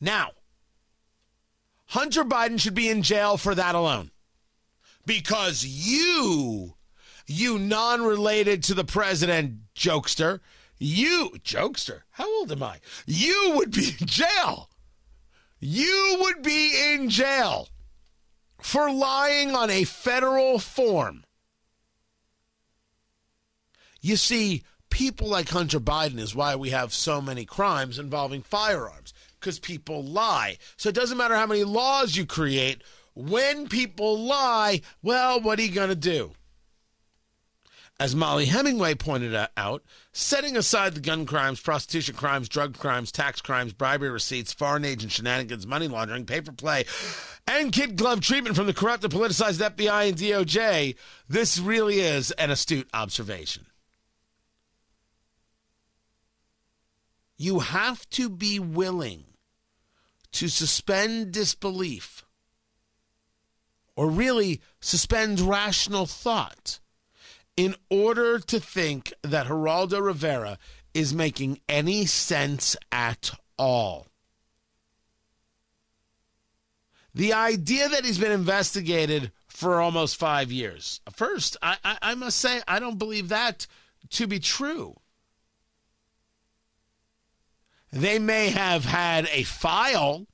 Now, 0.00 0.30
Hunter 1.86 2.24
Biden 2.24 2.58
should 2.58 2.74
be 2.74 2.88
in 2.88 3.02
jail 3.02 3.36
for 3.36 3.54
that 3.54 3.76
alone. 3.76 4.10
Because 5.06 5.64
you, 5.64 6.74
you 7.26 7.58
non 7.58 8.02
related 8.02 8.64
to 8.64 8.74
the 8.74 8.84
president 8.84 9.58
jokester, 9.76 10.40
you, 10.78 11.30
jokester, 11.44 12.02
how 12.10 12.28
old 12.40 12.50
am 12.50 12.64
I? 12.64 12.78
You 13.06 13.52
would 13.54 13.70
be 13.70 13.94
in 14.00 14.06
jail 14.06 14.70
you 15.66 16.18
would 16.20 16.42
be 16.42 16.92
in 16.92 17.08
jail 17.08 17.68
for 18.60 18.92
lying 18.92 19.54
on 19.54 19.70
a 19.70 19.84
federal 19.84 20.58
form. 20.58 21.24
You 24.02 24.16
see, 24.16 24.62
people 24.90 25.26
like 25.26 25.48
Hunter 25.48 25.80
Biden 25.80 26.18
is 26.18 26.34
why 26.34 26.54
we 26.54 26.68
have 26.68 26.92
so 26.92 27.22
many 27.22 27.46
crimes 27.46 27.98
involving 27.98 28.42
firearms, 28.42 29.14
because 29.40 29.58
people 29.58 30.04
lie. 30.04 30.58
So 30.76 30.90
it 30.90 30.94
doesn't 30.94 31.16
matter 31.16 31.34
how 31.34 31.46
many 31.46 31.64
laws 31.64 32.14
you 32.14 32.26
create, 32.26 32.82
when 33.14 33.66
people 33.66 34.18
lie, 34.18 34.82
well, 35.02 35.40
what 35.40 35.58
are 35.58 35.62
you 35.62 35.72
going 35.72 35.88
to 35.88 35.94
do? 35.94 36.32
As 38.00 38.16
Mollie 38.16 38.46
Hemingway 38.46 38.96
pointed 38.96 39.36
out, 39.56 39.84
setting 40.12 40.56
aside 40.56 40.94
the 40.94 41.00
gun 41.00 41.26
crimes, 41.26 41.60
prostitution 41.60 42.16
crimes, 42.16 42.48
drug 42.48 42.76
crimes, 42.76 43.12
tax 43.12 43.40
crimes, 43.40 43.72
bribery 43.72 44.10
receipts, 44.10 44.52
foreign 44.52 44.84
agent 44.84 45.12
shenanigans, 45.12 45.64
money 45.64 45.86
laundering, 45.86 46.26
pay 46.26 46.40
for 46.40 46.50
play, 46.50 46.84
and 47.46 47.72
kid 47.72 47.96
glove 47.96 48.20
treatment 48.20 48.56
from 48.56 48.66
the 48.66 48.74
corrupt 48.74 49.04
and 49.04 49.12
politicized 49.12 49.60
FBI 49.60 50.08
and 50.08 50.18
DOJ, 50.18 50.96
this 51.28 51.58
really 51.58 52.00
is 52.00 52.32
an 52.32 52.50
astute 52.50 52.88
observation. 52.92 53.66
You 57.36 57.60
have 57.60 58.08
to 58.10 58.28
be 58.28 58.58
willing 58.58 59.24
to 60.32 60.48
suspend 60.48 61.30
disbelief 61.30 62.24
or 63.94 64.08
really 64.08 64.60
suspend 64.80 65.38
rational 65.38 66.06
thought 66.06 66.80
in 67.56 67.74
order 67.90 68.38
to 68.38 68.58
think 68.58 69.12
that 69.22 69.46
Geraldo 69.46 70.02
Rivera 70.04 70.58
is 70.92 71.14
making 71.14 71.60
any 71.68 72.06
sense 72.06 72.76
at 72.90 73.30
all. 73.58 74.06
The 77.14 77.32
idea 77.32 77.88
that 77.88 78.04
he's 78.04 78.18
been 78.18 78.32
investigated 78.32 79.30
for 79.46 79.80
almost 79.80 80.16
five 80.16 80.50
years. 80.50 81.00
First, 81.14 81.56
I, 81.62 81.76
I, 81.84 81.98
I 82.02 82.14
must 82.16 82.38
say, 82.38 82.60
I 82.66 82.80
don't 82.80 82.98
believe 82.98 83.28
that 83.28 83.68
to 84.10 84.26
be 84.26 84.40
true. 84.40 84.96
They 87.92 88.18
may 88.18 88.48
have 88.48 88.84
had 88.84 89.28
a 89.30 89.44
file 89.44 90.26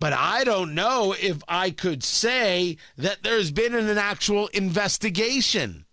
but 0.00 0.14
I 0.14 0.44
don't 0.44 0.74
know 0.74 1.14
if 1.20 1.42
I 1.46 1.70
could 1.70 2.02
say 2.02 2.78
that 2.96 3.22
there's 3.22 3.52
been 3.52 3.74
an 3.74 3.98
actual 3.98 4.48
investigation. 4.48 5.84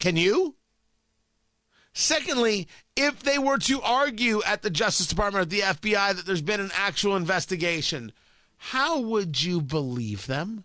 Can 0.00 0.16
you? 0.16 0.56
Secondly, 1.92 2.66
if 2.96 3.22
they 3.22 3.38
were 3.38 3.58
to 3.58 3.82
argue 3.82 4.42
at 4.44 4.62
the 4.62 4.70
Justice 4.70 5.06
Department 5.06 5.42
or 5.42 5.48
the 5.48 5.60
FBI 5.60 6.16
that 6.16 6.26
there's 6.26 6.42
been 6.42 6.60
an 6.60 6.72
actual 6.74 7.16
investigation, 7.16 8.12
how 8.56 8.98
would 8.98 9.42
you 9.42 9.60
believe 9.60 10.26
them? 10.26 10.64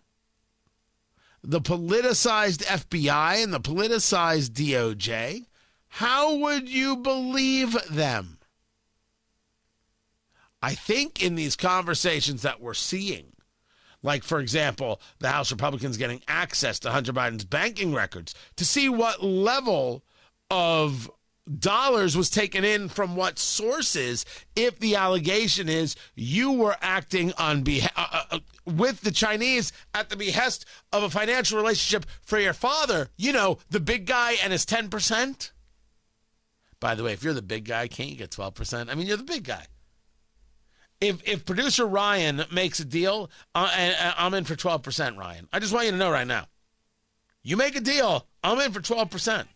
The 1.42 1.60
politicized 1.60 2.64
FBI 2.64 3.42
and 3.42 3.52
the 3.52 3.60
politicized 3.60 4.50
DOJ, 4.50 5.46
how 5.88 6.34
would 6.36 6.68
you 6.68 6.96
believe 6.96 7.76
them? 7.90 8.38
I 10.62 10.74
think 10.74 11.22
in 11.22 11.34
these 11.34 11.56
conversations 11.56 12.42
that 12.42 12.60
we're 12.60 12.74
seeing, 12.74 13.32
like, 14.02 14.22
for 14.22 14.40
example, 14.40 15.00
the 15.18 15.28
House 15.28 15.50
Republicans 15.50 15.96
getting 15.96 16.22
access 16.28 16.78
to 16.80 16.90
Hunter 16.90 17.12
Biden's 17.12 17.44
banking 17.44 17.94
records 17.94 18.34
to 18.56 18.64
see 18.64 18.88
what 18.88 19.22
level 19.22 20.04
of 20.50 21.10
dollars 21.58 22.16
was 22.16 22.30
taken 22.30 22.64
in 22.64 22.88
from 22.88 23.16
what 23.16 23.38
sources 23.38 24.24
if 24.54 24.78
the 24.78 24.94
allegation 24.94 25.68
is 25.68 25.96
you 26.14 26.52
were 26.52 26.76
acting 26.80 27.32
on 27.38 27.62
behalf 27.62 27.92
uh, 27.96 28.06
uh, 28.12 28.36
uh, 28.36 28.38
with 28.66 29.00
the 29.00 29.10
Chinese 29.10 29.72
at 29.94 30.10
the 30.10 30.16
behest 30.16 30.64
of 30.92 31.02
a 31.02 31.10
financial 31.10 31.58
relationship 31.58 32.06
for 32.22 32.38
your 32.38 32.52
father, 32.52 33.08
you 33.16 33.32
know, 33.32 33.58
the 33.70 33.80
big 33.80 34.06
guy 34.06 34.36
and 34.42 34.52
his 34.52 34.64
10%. 34.64 35.50
By 36.78 36.94
the 36.94 37.02
way, 37.02 37.12
if 37.12 37.24
you're 37.24 37.34
the 37.34 37.42
big 37.42 37.64
guy, 37.64 37.88
can't 37.88 38.10
you 38.10 38.16
get 38.16 38.30
12%? 38.30 38.90
I 38.90 38.94
mean, 38.94 39.06
you're 39.06 39.16
the 39.16 39.22
big 39.24 39.44
guy 39.44 39.66
if 41.00 41.26
if 41.26 41.44
producer 41.44 41.86
Ryan 41.86 42.44
makes 42.52 42.80
a 42.80 42.84
deal, 42.84 43.30
uh, 43.54 43.72
and, 43.76 43.94
uh, 43.98 44.14
I'm 44.16 44.34
in 44.34 44.44
for 44.44 44.56
twelve 44.56 44.82
percent. 44.82 45.16
Ryan, 45.16 45.48
I 45.52 45.58
just 45.58 45.72
want 45.72 45.86
you 45.86 45.92
to 45.92 45.98
know 45.98 46.10
right 46.10 46.26
now. 46.26 46.46
You 47.42 47.56
make 47.56 47.74
a 47.74 47.80
deal, 47.80 48.26
I'm 48.44 48.58
in 48.60 48.72
for 48.72 48.80
twelve 48.80 49.10
percent. 49.10 49.48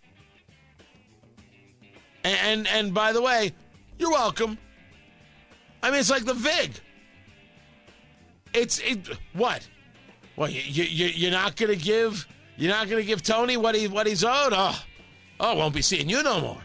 And, 2.24 2.38
and 2.42 2.68
and 2.68 2.94
by 2.94 3.12
the 3.12 3.20
way, 3.20 3.52
you're 3.98 4.10
welcome. 4.10 4.58
I 5.82 5.90
mean, 5.90 6.00
it's 6.00 6.10
like 6.10 6.24
the 6.24 6.34
Vig. 6.34 6.72
It's 8.54 8.78
it 8.78 9.06
what? 9.34 9.68
Well, 10.36 10.48
you 10.48 10.84
you 10.84 11.06
you're 11.06 11.30
not 11.30 11.56
gonna 11.56 11.76
give 11.76 12.26
you're 12.56 12.72
not 12.72 12.88
gonna 12.88 13.02
give 13.02 13.22
Tony 13.22 13.56
what 13.56 13.74
he 13.74 13.86
what 13.88 14.06
he's 14.06 14.24
owed. 14.24 14.52
Oh, 14.52 14.82
oh, 15.40 15.56
won't 15.56 15.74
be 15.74 15.82
seeing 15.82 16.08
you 16.08 16.22
no 16.22 16.40
more. 16.40 16.62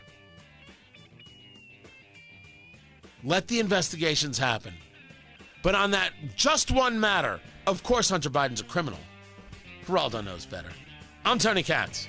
Let 3.23 3.47
the 3.47 3.59
investigations 3.59 4.37
happen. 4.37 4.73
But 5.61 5.75
on 5.75 5.91
that 5.91 6.11
just 6.37 6.71
one 6.71 6.99
matter, 6.99 7.41
of 7.67 7.83
course 7.83 8.09
Hunter 8.09 8.29
Biden's 8.29 8.61
a 8.61 8.63
criminal. 8.63 8.99
Geraldo 9.85 10.23
knows 10.23 10.45
better. 10.45 10.69
I'm 11.25 11.37
Tony 11.37 11.63
Katz. 11.63 12.07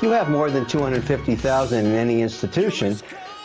You 0.00 0.10
have 0.10 0.30
more 0.30 0.50
than 0.50 0.64
250,000 0.64 1.84
in 1.84 1.92
any 1.92 2.22
institution, 2.22 2.96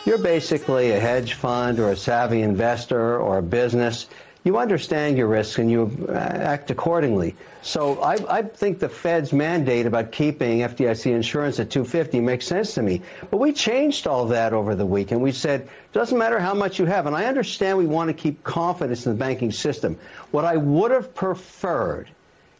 you're 0.06 0.18
basically 0.18 0.92
a 0.92 1.00
hedge 1.00 1.34
fund 1.34 1.80
or 1.80 1.90
a 1.90 1.96
savvy 1.96 2.42
investor 2.42 3.18
or 3.18 3.38
a 3.38 3.42
business. 3.42 4.06
You 4.46 4.58
understand 4.58 5.18
your 5.18 5.26
risks 5.26 5.58
and 5.58 5.68
you 5.68 6.06
uh, 6.08 6.12
act 6.12 6.70
accordingly. 6.70 7.34
So 7.62 8.00
I, 8.00 8.14
I, 8.28 8.42
think 8.42 8.78
the 8.78 8.88
Fed's 8.88 9.32
mandate 9.32 9.86
about 9.86 10.12
keeping 10.12 10.60
FDIC 10.60 11.12
insurance 11.12 11.58
at 11.58 11.68
250 11.68 12.20
makes 12.20 12.46
sense 12.46 12.74
to 12.74 12.82
me. 12.82 13.02
But 13.28 13.38
we 13.38 13.52
changed 13.52 14.06
all 14.06 14.26
that 14.26 14.52
over 14.52 14.76
the 14.76 14.86
weekend. 14.86 15.20
We 15.20 15.32
said, 15.32 15.68
doesn't 15.92 16.16
matter 16.16 16.38
how 16.38 16.54
much 16.54 16.78
you 16.78 16.84
have. 16.84 17.06
And 17.06 17.16
I 17.16 17.24
understand 17.24 17.76
we 17.76 17.86
want 17.86 18.06
to 18.06 18.14
keep 18.14 18.44
confidence 18.44 19.04
in 19.04 19.10
the 19.10 19.18
banking 19.18 19.50
system. 19.50 19.98
What 20.30 20.44
I 20.44 20.56
would 20.56 20.92
have 20.92 21.12
preferred 21.12 22.06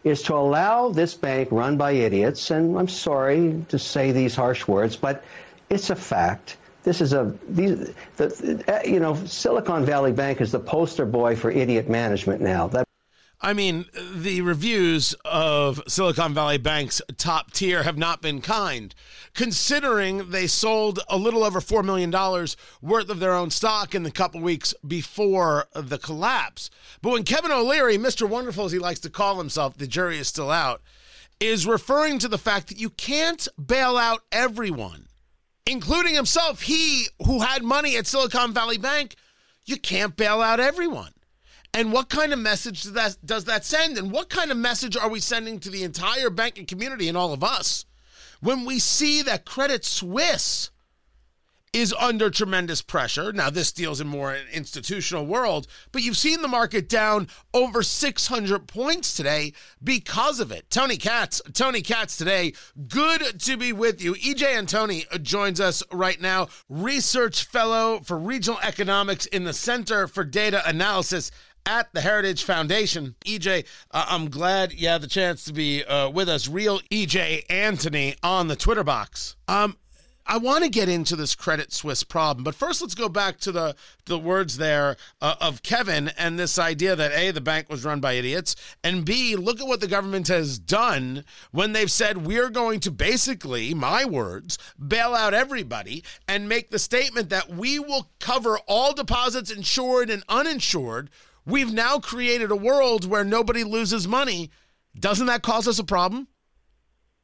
is 0.03 0.22
to 0.22 0.35
allow 0.35 0.88
this 0.88 1.14
bank 1.14 1.53
run 1.53 1.77
by 1.77 1.92
idiots, 1.92 2.51
and 2.51 2.77
I'm 2.77 2.88
sorry 2.88 3.64
to 3.68 3.79
say 3.79 4.11
these 4.11 4.35
harsh 4.35 4.66
words, 4.66 4.96
but 4.96 5.22
it's 5.70 5.90
a 5.90 5.96
fact 5.96 6.57
this 6.87 7.01
is 7.01 7.12
a 7.12 7.35
these 7.49 7.92
the, 8.16 8.64
uh, 8.68 8.88
you 8.88 9.01
know 9.01 9.16
Silicon 9.27 9.85
Valley 9.85 10.12
Bank 10.12 10.40
is 10.40 10.53
the 10.53 10.61
poster 10.61 11.05
boy 11.05 11.35
for 11.35 11.51
idiot 11.51 11.90
management 11.90 12.40
now. 12.40 12.68
That 12.68 12.87
I 13.40 13.53
mean, 13.53 13.87
the 14.14 14.40
reviews 14.40 15.12
of 15.25 15.83
Silicon 15.88 16.33
Valley 16.33 16.59
Bank's 16.59 17.03
top 17.18 17.51
tier 17.51 17.83
have 17.83 17.99
not 17.99 18.22
been 18.22 18.40
kind, 18.40 18.94
considering 19.35 20.31
they 20.31 20.46
sold 20.46 21.01
a 21.09 21.18
little 21.18 21.44
over 21.44 21.61
$4 21.61 21.85
million 21.85 22.11
worth 22.81 23.11
of 23.11 23.20
their 23.20 23.35
own 23.35 23.51
stock 23.51 23.94
in 23.94 24.05
the 24.05 24.11
couple 24.11 24.40
weeks 24.40 24.72
before 24.87 25.66
the 25.75 25.99
collapse. 25.99 26.70
But 27.03 27.11
when 27.11 27.25
Kevin 27.25 27.53
O'Leary, 27.53 27.99
Mr. 27.99 28.27
Wonderful 28.27 28.64
as 28.64 28.72
he 28.72 28.79
likes 28.79 29.01
to 29.01 29.11
call 29.11 29.37
himself, 29.37 29.77
the 29.77 29.87
jury 29.87 30.16
is 30.16 30.29
still 30.29 30.51
out, 30.51 30.81
is 31.38 31.66
referring 31.66 32.18
to 32.20 32.29
the 32.29 32.38
fact 32.38 32.68
that 32.68 32.81
you 32.81 32.88
can't 32.88 33.46
bail 33.62 33.99
out 33.99 34.22
everyone 34.33 35.05
including 35.66 36.14
himself, 36.14 36.62
he 36.62 37.07
who 37.24 37.40
had 37.40 37.62
money 37.62 37.96
at 37.96 38.07
Silicon 38.07 38.52
Valley 38.52 38.79
Bank, 38.79 39.16
you 39.64 39.76
can't 39.76 40.16
bail 40.16 40.40
out 40.40 40.61
everyone. 40.61 41.12
And 41.74 41.92
what 41.92 42.09
kind 42.09 42.33
of 42.33 42.38
message 42.38 42.85
does 42.85 42.92
that, 42.94 43.16
does 43.24 43.44
that 43.44 43.64
send? 43.64 43.98
And 43.98 44.11
what 44.11 44.31
kind 44.31 44.50
of 44.50 44.57
message 44.57 44.96
are 44.96 45.11
we 45.11 45.20
sending 45.20 45.61
to 45.61 45.70
the 45.70 45.83
entire 45.83 46.31
banking 46.31 46.64
community 46.64 47.09
and 47.09 47.18
all 47.18 47.33
of 47.33 47.44
us 47.44 47.85
when 48.40 48.64
we 48.64 48.79
see 48.79 49.22
that 49.22 49.44
Credit 49.44 49.85
Suisse 49.85 50.70
is 51.76 51.92
under 51.98 52.30
tremendous 52.30 52.80
pressure. 52.80 53.34
Now, 53.34 53.50
this 53.50 53.70
deals 53.70 54.00
in 54.00 54.06
more 54.08 54.34
institutional 54.50 55.26
world, 55.26 55.66
but 55.92 56.00
you've 56.00 56.16
seen 56.16 56.40
the 56.40 56.48
market 56.48 56.88
down 56.88 57.28
over 57.52 57.82
600 57.82 58.66
points 58.66 59.14
today 59.14 59.52
because 59.84 60.40
of 60.40 60.50
it. 60.50 60.70
Tony 60.70 60.96
Katz, 60.96 61.42
Tony 61.52 61.82
Katz 61.82 62.16
today. 62.16 62.54
Good 62.88 63.40
to 63.40 63.58
be 63.58 63.74
with 63.74 64.02
you. 64.02 64.14
EJ 64.14 64.54
Antoni 64.54 65.22
joins 65.22 65.60
us 65.60 65.82
right 65.92 66.18
now, 66.18 66.48
research 66.70 67.44
fellow 67.44 68.00
for 68.00 68.18
regional 68.18 68.58
economics 68.62 69.26
in 69.26 69.44
the 69.44 69.52
Center 69.52 70.08
for 70.08 70.24
Data 70.24 70.66
Analysis 70.66 71.30
at 71.66 71.92
the 71.92 72.00
Heritage 72.00 72.42
Foundation. 72.44 73.16
EJ, 73.26 73.66
uh, 73.90 74.06
I'm 74.08 74.30
glad 74.30 74.72
you 74.72 74.88
had 74.88 75.02
the 75.02 75.08
chance 75.08 75.44
to 75.44 75.52
be 75.52 75.84
uh, 75.84 76.08
with 76.08 76.30
us. 76.30 76.48
Real 76.48 76.78
EJ 76.90 77.46
Antoni 77.48 78.16
on 78.22 78.48
the 78.48 78.56
Twitter 78.56 78.84
box. 78.84 79.36
Um, 79.46 79.76
I 80.28 80.38
want 80.38 80.64
to 80.64 80.70
get 80.70 80.88
into 80.88 81.14
this 81.14 81.36
Credit 81.36 81.72
Suisse 81.72 82.02
problem, 82.02 82.42
but 82.42 82.56
first 82.56 82.82
let's 82.82 82.96
go 82.96 83.08
back 83.08 83.38
to 83.40 83.52
the 83.52 83.76
the 84.06 84.18
words 84.18 84.56
there 84.56 84.96
uh, 85.20 85.36
of 85.40 85.62
Kevin 85.62 86.08
and 86.18 86.36
this 86.38 86.58
idea 86.58 86.96
that 86.96 87.12
a 87.12 87.30
the 87.30 87.40
bank 87.40 87.68
was 87.68 87.84
run 87.84 88.00
by 88.00 88.14
idiots, 88.14 88.56
and 88.82 89.04
b 89.04 89.36
look 89.36 89.60
at 89.60 89.68
what 89.68 89.80
the 89.80 89.86
government 89.86 90.26
has 90.26 90.58
done 90.58 91.24
when 91.52 91.72
they've 91.72 91.90
said 91.90 92.26
we're 92.26 92.50
going 92.50 92.80
to 92.80 92.90
basically, 92.90 93.72
my 93.72 94.04
words, 94.04 94.58
bail 94.84 95.14
out 95.14 95.32
everybody 95.32 96.02
and 96.26 96.48
make 96.48 96.70
the 96.70 96.78
statement 96.78 97.30
that 97.30 97.48
we 97.48 97.78
will 97.78 98.10
cover 98.18 98.58
all 98.66 98.92
deposits 98.92 99.50
insured 99.50 100.10
and 100.10 100.24
uninsured. 100.28 101.08
We've 101.44 101.72
now 101.72 102.00
created 102.00 102.50
a 102.50 102.56
world 102.56 103.08
where 103.08 103.24
nobody 103.24 103.62
loses 103.62 104.08
money. 104.08 104.50
Doesn't 104.98 105.26
that 105.26 105.42
cause 105.42 105.68
us 105.68 105.78
a 105.78 105.84
problem? 105.84 106.26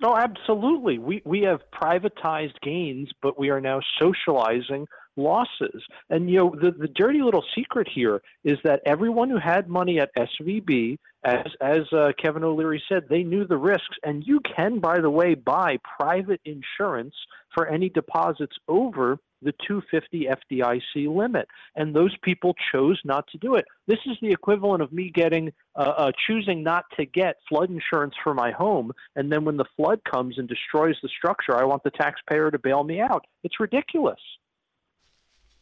No, 0.03 0.17
absolutely. 0.17 0.99
We 0.99 1.23
we 1.25 1.43
have 1.43 1.61
privatized 1.73 2.61
gains, 2.61 3.09
but 3.23 3.39
we 3.39 3.51
are 3.51 3.61
now 3.61 3.81
socializing 4.01 4.89
losses. 5.17 5.81
And 6.11 6.29
you 6.29 6.39
know, 6.39 6.55
the, 6.61 6.73
the 6.73 6.89
dirty 6.89 7.23
little 7.23 7.45
secret 7.55 7.89
here 7.89 8.21
is 8.43 8.59
that 8.65 8.81
everyone 8.85 9.31
who 9.31 9.39
had 9.39 9.69
money 9.69 10.01
at 10.01 10.11
SVB, 10.17 10.99
as 11.25 11.47
as 11.61 11.83
uh, 11.93 12.11
Kevin 12.21 12.43
O'Leary 12.43 12.83
said, 12.89 13.05
they 13.09 13.23
knew 13.23 13.47
the 13.47 13.57
risks. 13.57 13.97
And 14.03 14.27
you 14.27 14.41
can, 14.41 14.81
by 14.81 14.99
the 14.99 15.11
way, 15.11 15.35
buy 15.35 15.79
private 15.99 16.41
insurance 16.45 17.15
for 17.55 17.69
any 17.69 17.89
deposits 17.89 18.57
over 18.67 19.19
the 19.43 19.53
250 19.67 20.29
FDIC 20.29 21.15
limit, 21.15 21.49
and 21.77 21.95
those 21.95 22.15
people 22.23 22.55
chose 22.73 23.01
not 23.05 23.27
to 23.29 23.39
do 23.39 23.55
it. 23.55 23.65
This 23.87 23.99
is 24.07 24.17
the 24.21 24.31
equivalent 24.31 24.83
of 24.83 24.93
me 24.93 25.11
getting 25.15 25.53
uh, 25.77 25.93
uh, 25.97 26.13
choosing 26.27 26.63
not 26.63 26.85
to 26.99 27.05
get 27.05 27.37
flood 27.49 27.71
insurance 27.71 28.15
for 28.23 28.35
my 28.35 28.51
home, 28.51 28.93
and 29.17 29.31
then 29.31 29.45
when 29.45 29.57
the 29.57 29.65
flood 29.77 30.01
comes 30.05 30.39
and 30.39 30.49
destroys 30.49 30.97
the 31.03 31.09
structure, 31.09 31.57
I 31.57 31.65
want 31.65 31.83
the 31.83 31.91
taxpayer 31.91 32.51
to 32.51 32.59
bail 32.59 32.85
me 32.85 33.01
out. 33.01 33.25
It's 33.43 33.61
ridiculous. 33.61 34.21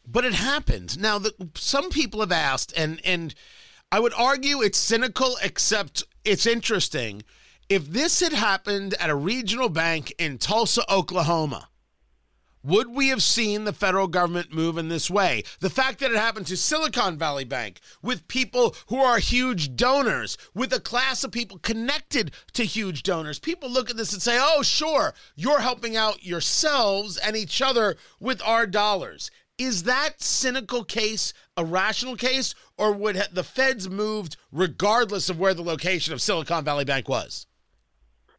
But 0.07 0.25
it 0.25 0.33
happened. 0.33 0.99
Now, 0.99 1.19
the, 1.19 1.33
some 1.55 1.89
people 1.89 2.19
have 2.21 2.31
asked, 2.31 2.73
and 2.75 2.99
and 3.05 3.33
I 3.91 3.99
would 3.99 4.13
argue 4.13 4.61
it's 4.61 4.77
cynical, 4.77 5.37
except 5.43 6.03
it's 6.23 6.45
interesting. 6.45 7.23
If 7.69 7.87
this 7.87 8.19
had 8.19 8.33
happened 8.33 8.95
at 8.99 9.09
a 9.09 9.15
regional 9.15 9.69
bank 9.69 10.13
in 10.17 10.37
Tulsa, 10.37 10.83
Oklahoma, 10.91 11.69
would 12.63 12.89
we 12.89 13.07
have 13.09 13.23
seen 13.23 13.63
the 13.63 13.73
federal 13.73 14.07
government 14.07 14.53
move 14.53 14.77
in 14.77 14.89
this 14.89 15.09
way? 15.09 15.43
The 15.59 15.69
fact 15.69 15.99
that 15.99 16.11
it 16.11 16.17
happened 16.17 16.47
to 16.47 16.57
Silicon 16.57 17.17
Valley 17.17 17.43
Bank 17.43 17.79
with 18.01 18.27
people 18.27 18.75
who 18.87 18.97
are 18.97 19.19
huge 19.19 19.75
donors, 19.75 20.37
with 20.53 20.71
a 20.73 20.79
class 20.79 21.23
of 21.23 21.31
people 21.31 21.57
connected 21.59 22.31
to 22.53 22.63
huge 22.63 23.03
donors, 23.03 23.39
people 23.39 23.69
look 23.69 23.89
at 23.89 23.97
this 23.97 24.13
and 24.13 24.21
say, 24.21 24.37
oh, 24.39 24.61
sure, 24.61 25.13
you're 25.35 25.61
helping 25.61 25.95
out 25.97 26.23
yourselves 26.23 27.17
and 27.17 27.35
each 27.35 27.61
other 27.61 27.97
with 28.19 28.41
our 28.43 28.67
dollars. 28.67 29.31
Is 29.57 29.83
that 29.83 30.21
cynical 30.21 30.83
case 30.83 31.33
a 31.57 31.65
rational 31.65 32.15
case, 32.15 32.55
or 32.77 32.91
would 32.93 33.21
the 33.31 33.43
feds 33.43 33.89
moved 33.89 34.37
regardless 34.51 35.29
of 35.29 35.37
where 35.37 35.53
the 35.53 35.61
location 35.61 36.13
of 36.13 36.21
Silicon 36.21 36.63
Valley 36.63 36.85
Bank 36.85 37.07
was? 37.07 37.45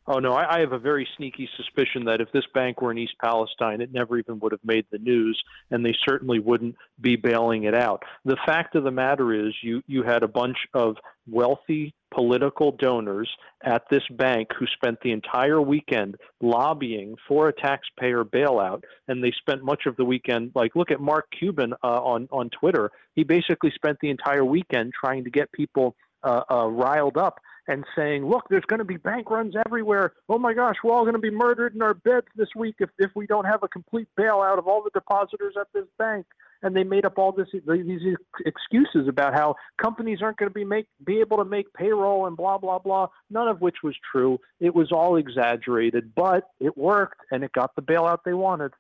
Oh 0.07 0.19
no, 0.19 0.33
I, 0.33 0.57
I 0.57 0.61
have 0.61 0.73
a 0.73 0.79
very 0.79 1.07
sneaky 1.17 1.49
suspicion 1.57 2.05
that 2.07 2.21
if 2.21 2.31
this 2.33 2.45
bank 2.55 2.83
were 2.83 2.91
in 2.91 2.99
East 2.99 3.15
Palestine, 3.23 3.81
it 3.81 3.93
never 3.93 4.19
even 4.19 4.41
would 4.41 4.53
have 4.53 4.65
made 4.65 4.85
the 4.91 4.99
news, 4.99 5.41
and 5.71 5.85
they 5.85 5.95
certainly 6.05 6.41
wouldn't 6.41 6.75
be 7.01 7.15
bailing 7.15 7.65
it 7.65 7.75
out. 7.75 8.03
The 8.25 8.39
fact 8.45 8.75
of 8.75 8.83
the 8.83 8.91
matter 8.91 9.33
is, 9.33 9.55
you 9.63 9.83
you 9.87 10.03
had 10.03 10.25
a 10.25 10.29
bunch 10.29 10.57
of 10.75 10.97
wealthy 11.29 11.95
political 12.13 12.73
donors 12.73 13.31
at 13.65 13.85
this 13.91 14.03
bank 14.11 14.49
who 14.59 14.67
spent 14.67 14.99
the 15.03 15.13
entire 15.13 15.61
weekend 15.61 16.17
lobbying 16.41 17.15
for 17.29 17.49
a 17.49 17.53
taxpayer 17.53 18.25
bailout, 18.25 18.83
and 19.07 19.23
they 19.23 19.33
spent 19.39 19.65
much 19.65 19.87
of 19.87 19.97
the 19.97 20.05
weekend. 20.05 20.51
Like, 20.55 20.75
look 20.75 20.91
at 20.91 21.01
Mark 21.01 21.27
Cuban 21.39 21.75
uh, 21.85 22.03
on 22.03 22.29
on 22.33 22.51
Twitter. 22.51 22.91
He 23.15 23.23
basically 23.23 23.71
spent 23.75 23.99
the 24.01 24.11
entire 24.11 24.45
weekend 24.45 24.93
trying 24.99 25.23
to 25.25 25.31
get 25.31 25.53
people 25.53 25.95
uh, 26.25 26.43
uh, 26.51 26.67
riled 26.67 27.17
up 27.17 27.41
and 27.69 27.85
saying, 27.97 28.27
look, 28.27 28.45
there's 28.51 28.65
going 28.65 28.79
to 28.79 28.85
be 28.85 28.97
bank 28.97 29.31
runs 29.31 29.55
everywhere. 29.67 30.15
Oh 30.29 30.39
my 30.39 30.53
gosh, 30.53 30.77
we're 30.83 30.93
all 30.93 31.05
going 31.05 31.15
to 31.15 31.21
be 31.21 31.31
murdered 31.31 31.75
in 31.75 31.83
our 31.83 31.95
beds 31.95 32.27
this 32.37 32.49
week 32.57 32.77
if, 32.81 32.91
if 32.99 33.11
we 33.15 33.27
don't 33.27 33.45
have 33.45 33.63
a 33.63 33.69
complete 33.69 34.09
bailout 34.19 34.59
of 34.59 34.67
all 34.67 34.83
the 34.83 34.91
depositors 34.91 35.55
at 35.61 35.69
this 35.73 35.87
bank. 35.99 36.27
And 36.65 36.77
they 36.77 36.85
made 36.85 37.05
up 37.05 37.19
all 37.19 37.33
this 37.33 37.49
these 37.53 38.17
excuses 38.47 39.09
about 39.09 39.35
how 39.35 39.57
companies 39.83 40.21
aren't 40.23 40.37
going 40.37 40.49
to 40.49 40.55
be 40.55 40.65
make 40.65 40.87
be 41.05 41.19
able 41.19 41.39
to 41.39 41.45
make 41.45 41.73
payroll 41.75 42.29
and 42.29 42.37
blah 42.37 42.57
blah 42.57 42.79
blah. 42.79 43.09
None 43.31 43.49
of 43.49 43.61
which 43.61 43.79
was 43.83 43.97
true. 44.13 44.39
It 44.61 44.73
was 44.73 44.93
all 44.93 45.17
exaggerated, 45.17 46.15
but 46.15 46.51
it 46.61 46.79
worked 46.79 47.19
and 47.33 47.43
it 47.43 47.51
got 47.51 47.75
the 47.75 47.83
bailout 47.83 48.19
they 48.25 48.33
wanted. 48.33 48.71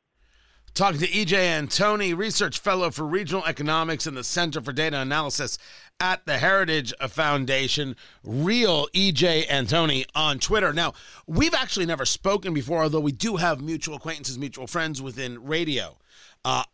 Talking 0.74 1.00
to 1.00 1.08
EJ 1.08 1.28
Antoni, 1.60 2.16
research 2.16 2.58
fellow 2.58 2.90
for 2.90 3.06
regional 3.06 3.44
economics 3.44 4.06
in 4.06 4.14
the 4.14 4.24
Center 4.24 4.62
for 4.62 4.72
Data 4.72 5.00
Analysis 5.00 5.58
at 6.00 6.24
the 6.24 6.38
Heritage 6.38 6.94
Foundation, 7.10 7.94
real 8.24 8.86
EJ 8.94 9.46
Antoni 9.48 10.06
on 10.14 10.38
Twitter. 10.38 10.72
Now, 10.72 10.94
we've 11.26 11.52
actually 11.52 11.84
never 11.84 12.06
spoken 12.06 12.54
before, 12.54 12.84
although 12.84 13.00
we 13.00 13.12
do 13.12 13.36
have 13.36 13.60
mutual 13.60 13.96
acquaintances, 13.96 14.38
mutual 14.38 14.66
friends 14.66 15.02
within 15.02 15.44
radio. 15.44 15.98
Uh, 16.42 16.64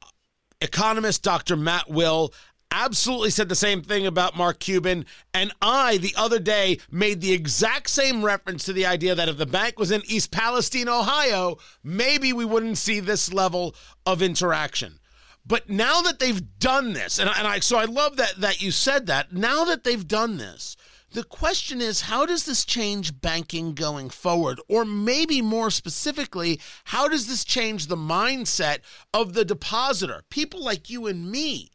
economist 0.60 1.24
Dr. 1.24 1.56
Matt 1.56 1.90
Will 1.90 2.32
absolutely 2.70 3.30
said 3.30 3.48
the 3.48 3.54
same 3.54 3.82
thing 3.82 4.06
about 4.06 4.36
Mark 4.36 4.58
Cuban. 4.58 5.06
And 5.32 5.52
I, 5.62 5.96
the 5.96 6.14
other 6.16 6.38
day, 6.38 6.80
made 6.90 7.20
the 7.20 7.32
exact 7.32 7.90
same 7.90 8.24
reference 8.24 8.64
to 8.64 8.72
the 8.72 8.86
idea 8.86 9.14
that 9.14 9.28
if 9.28 9.38
the 9.38 9.46
bank 9.46 9.78
was 9.78 9.90
in 9.90 10.02
East 10.06 10.30
Palestine, 10.30 10.88
Ohio, 10.88 11.56
maybe 11.82 12.32
we 12.32 12.44
wouldn't 12.44 12.78
see 12.78 13.00
this 13.00 13.32
level 13.32 13.74
of 14.04 14.22
interaction. 14.22 14.98
But 15.46 15.70
now 15.70 16.02
that 16.02 16.18
they've 16.18 16.58
done 16.58 16.92
this, 16.92 17.18
and 17.18 17.30
I, 17.30 17.38
and 17.38 17.46
I 17.46 17.60
so 17.60 17.78
I 17.78 17.86
love 17.86 18.16
that 18.18 18.34
that 18.38 18.60
you 18.60 18.70
said 18.70 19.06
that. 19.06 19.32
Now 19.32 19.64
that 19.64 19.82
they've 19.82 20.06
done 20.06 20.36
this, 20.36 20.76
The 21.10 21.24
question 21.24 21.80
is, 21.80 22.02
how 22.02 22.26
does 22.26 22.44
this 22.44 22.66
change 22.66 23.18
banking 23.22 23.72
going 23.72 24.10
forward? 24.10 24.60
Or 24.68 24.84
maybe 24.84 25.40
more 25.40 25.70
specifically, 25.70 26.60
how 26.84 27.08
does 27.08 27.26
this 27.26 27.44
change 27.44 27.86
the 27.86 27.96
mindset 27.96 28.80
of 29.14 29.32
the 29.32 29.44
depositor, 29.44 30.22
people 30.28 30.62
like 30.62 30.90
you 30.90 31.06
and 31.06 31.30
me? 31.30 31.70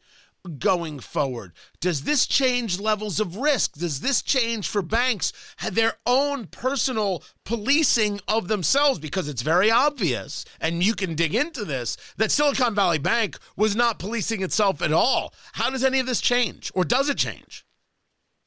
Going 0.60 1.00
forward? 1.00 1.54
Does 1.80 2.04
this 2.04 2.26
change 2.26 2.80
levels 2.80 3.20
of 3.20 3.38
risk? 3.38 3.74
Does 3.74 4.02
this 4.02 4.22
change 4.22 4.68
for 4.68 4.82
banks 4.82 5.34
their 5.72 5.94
own 6.06 6.48
personal 6.48 7.24
policing 7.46 8.20
of 8.28 8.48
themselves? 8.48 9.00
Because 9.00 9.28
it's 9.28 9.42
very 9.42 9.72
obvious, 9.72 10.46
and 10.60 10.84
you 10.84 10.94
can 10.94 11.16
dig 11.16 11.34
into 11.34 11.66
this, 11.66 11.98
that 12.18 12.32
Silicon 12.32 12.76
Valley 12.76 13.00
Bank 13.00 13.38
was 13.56 13.76
not 13.76 14.00
policing 14.00 14.42
itself 14.42 14.82
at 14.82 14.94
all. 14.94 15.34
How 15.54 15.70
does 15.70 15.84
any 15.84 16.00
of 16.00 16.06
this 16.06 16.22
change, 16.22 16.72
or 16.74 16.84
does 16.84 17.10
it 17.10 17.18
change? 17.18 17.66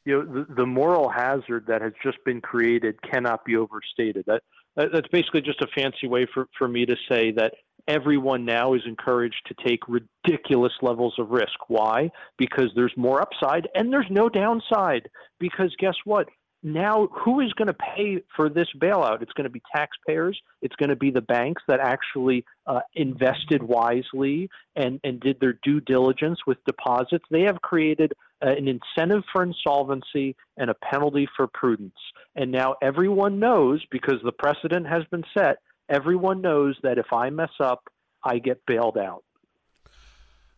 You 0.04 0.22
know, 0.22 0.44
the, 0.44 0.54
the 0.54 0.66
moral 0.66 1.09
hazard 1.09 1.66
that 1.66 1.82
has 1.82 1.92
just 2.02 2.18
been 2.24 2.40
created 2.40 3.02
cannot 3.02 3.44
be 3.44 3.56
overstated. 3.56 4.24
That 4.26 4.42
that's 4.76 5.09
basically 5.09 5.40
just 5.40 5.62
a 5.62 5.66
fancy 5.74 6.06
way 6.06 6.26
for, 6.32 6.46
for 6.59 6.68
me 6.68 6.85
to 6.85 6.96
say 7.09 7.32
that 7.32 7.54
everyone 7.88 8.44
now 8.44 8.75
is 8.75 8.83
encouraged 8.87 9.42
to 9.46 9.55
take 9.66 9.81
ridiculous 9.88 10.72
levels 10.83 11.14
of 11.18 11.31
risk. 11.31 11.59
Why? 11.68 12.11
Because 12.38 12.70
there's 12.75 12.92
more 12.96 13.20
upside 13.20 13.68
and 13.75 13.92
there's 13.92 14.11
no 14.11 14.29
downside. 14.29 15.09
Because 15.38 15.75
guess 15.79 15.94
what? 16.05 16.29
Now, 16.62 17.07
who 17.12 17.40
is 17.40 17.53
going 17.53 17.68
to 17.68 17.75
pay 17.75 18.22
for 18.35 18.49
this 18.49 18.66
bailout? 18.77 19.22
It's 19.22 19.33
going 19.35 19.44
to 19.44 19.51
be 19.51 19.62
taxpayers. 19.75 20.40
It's 20.62 20.75
going 20.75 20.88
to 20.88 20.96
be 20.96 21.12
the 21.12 21.20
banks 21.20 21.62
that 21.68 21.79
actually 21.79 22.44
uh, 22.66 22.81
invested 22.94 23.62
wisely 23.62 24.51
and, 24.75 24.99
and 25.05 25.20
did 25.20 25.38
their 25.38 25.59
due 25.62 25.81
diligence 25.81 26.40
with 26.44 26.59
deposits. 26.66 27.25
They 27.31 27.42
have 27.42 27.61
created 27.62 28.14
uh, 28.44 28.49
an 28.49 28.66
incentive 28.66 29.22
for 29.33 29.44
insolvency 29.44 30.35
and 30.57 30.70
a 30.70 30.75
penalty 30.75 31.29
for 31.37 31.46
prudence. 31.46 31.94
And 32.35 32.51
now 32.51 32.75
everyone 32.83 33.38
knows, 33.38 33.85
because 33.92 34.18
the 34.25 34.33
precedent 34.33 34.88
has 34.88 35.05
been 35.11 35.25
set, 35.38 35.59
everyone 35.88 36.40
knows 36.40 36.77
that 36.83 36.99
if 36.99 37.12
I 37.12 37.31
mess 37.31 37.51
up, 37.61 37.85
I 38.25 38.38
get 38.38 38.64
bailed 38.66 38.99
out. 38.99 39.22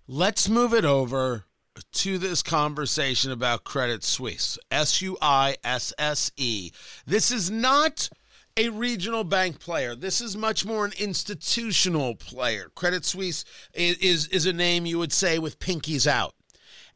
Let's 0.06 0.48
move 0.48 0.72
it 0.72 0.84
over 0.84 1.44
to 1.92 2.18
this 2.18 2.42
conversation 2.42 3.30
about 3.30 3.64
Credit 3.64 4.02
Suisse. 4.02 4.58
S 4.70 5.02
U 5.02 5.18
I 5.20 5.56
S 5.62 5.92
S 5.98 6.30
E. 6.36 6.72
This 7.06 7.30
is 7.30 7.50
not 7.50 8.08
a 8.56 8.70
regional 8.70 9.22
bank 9.22 9.60
player. 9.60 9.94
This 9.94 10.20
is 10.20 10.36
much 10.36 10.64
more 10.64 10.84
an 10.84 10.92
institutional 10.98 12.16
player. 12.16 12.70
Credit 12.74 13.04
Suisse 13.04 13.44
is, 13.72 13.96
is, 13.98 14.26
is 14.28 14.46
a 14.46 14.52
name 14.52 14.84
you 14.84 14.98
would 14.98 15.12
say 15.12 15.38
with 15.38 15.60
pinkies 15.60 16.06
out. 16.06 16.34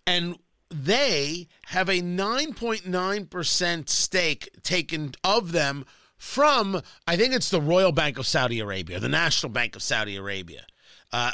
And 0.07 0.39
they 0.69 1.49
have 1.67 1.89
a 1.89 2.01
9.9% 2.01 3.89
stake 3.89 4.49
taken 4.63 5.15
of 5.23 5.53
them 5.53 5.85
from, 6.23 6.81
I 7.09 7.17
think 7.17 7.35
it's 7.35 7.51
the 7.51 7.61
Royal 7.61 7.91
Bank 7.91 8.17
of 8.17 8.29
Saudi 8.29 8.61
Arabia, 8.61 9.01
the 9.01 9.09
National 9.09 9.51
Bank 9.51 9.75
of 9.75 9.83
Saudi 9.83 10.15
Arabia. 10.15 10.65
Uh, 11.13 11.33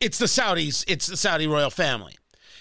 it's 0.00 0.16
the 0.18 0.26
Saudis, 0.26 0.84
it's 0.86 1.08
the 1.08 1.16
Saudi 1.16 1.48
royal 1.48 1.70
family. 1.70 2.16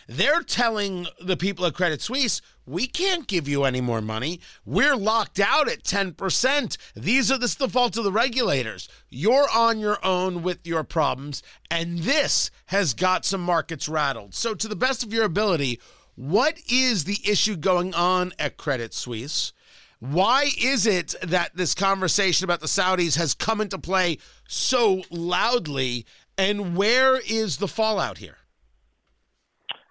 They're 0.08 0.42
telling 0.42 1.06
the 1.22 1.38
people 1.38 1.68
at 1.68 1.76
Credit 1.76 2.02
Suisse, 2.02 2.42
we 2.66 2.88
can't 2.88 3.28
give 3.28 3.48
you 3.48 3.64
any 3.64 3.80
more 3.80 4.02
money. 4.02 4.42
We're 4.66 4.96
locked 4.96 5.40
out 5.40 5.70
at 5.70 5.84
10%. 5.84 6.78
These 6.96 7.32
are 7.32 7.38
this 7.38 7.52
is 7.52 7.58
the 7.58 7.70
fault 7.70 7.96
of 7.96 8.04
the 8.04 8.12
regulators. 8.12 8.90
You're 9.10 9.48
on 9.54 9.80
your 9.80 10.04
own 10.04 10.42
with 10.42 10.66
your 10.66 10.84
problems, 10.84 11.44
and 11.70 12.00
this 12.00 12.50
has 12.66 12.96
got 12.96 13.24
some 13.24 13.42
markets 13.42 13.88
rattled. 13.88 14.34
So, 14.34 14.56
to 14.56 14.68
the 14.68 14.76
best 14.76 15.04
of 15.04 15.14
your 15.14 15.26
ability, 15.26 15.80
what 16.16 16.58
is 16.70 17.04
the 17.04 17.20
issue 17.24 17.56
going 17.56 17.94
on 17.94 18.34
at 18.40 18.58
Credit 18.58 18.96
Suisse? 18.96 19.54
Why 20.00 20.50
is 20.62 20.86
it 20.86 21.16
that 21.24 21.56
this 21.56 21.74
conversation 21.74 22.44
about 22.44 22.60
the 22.60 22.68
Saudis 22.68 23.18
has 23.18 23.34
come 23.34 23.62
into 23.62 23.80
play 23.80 24.20
so 24.48 25.04
loudly? 25.10 26.06
And 26.38 26.78
where 26.78 27.20
is 27.20 27.58
the 27.58 27.68
fallout 27.68 28.20
here? 28.20 28.38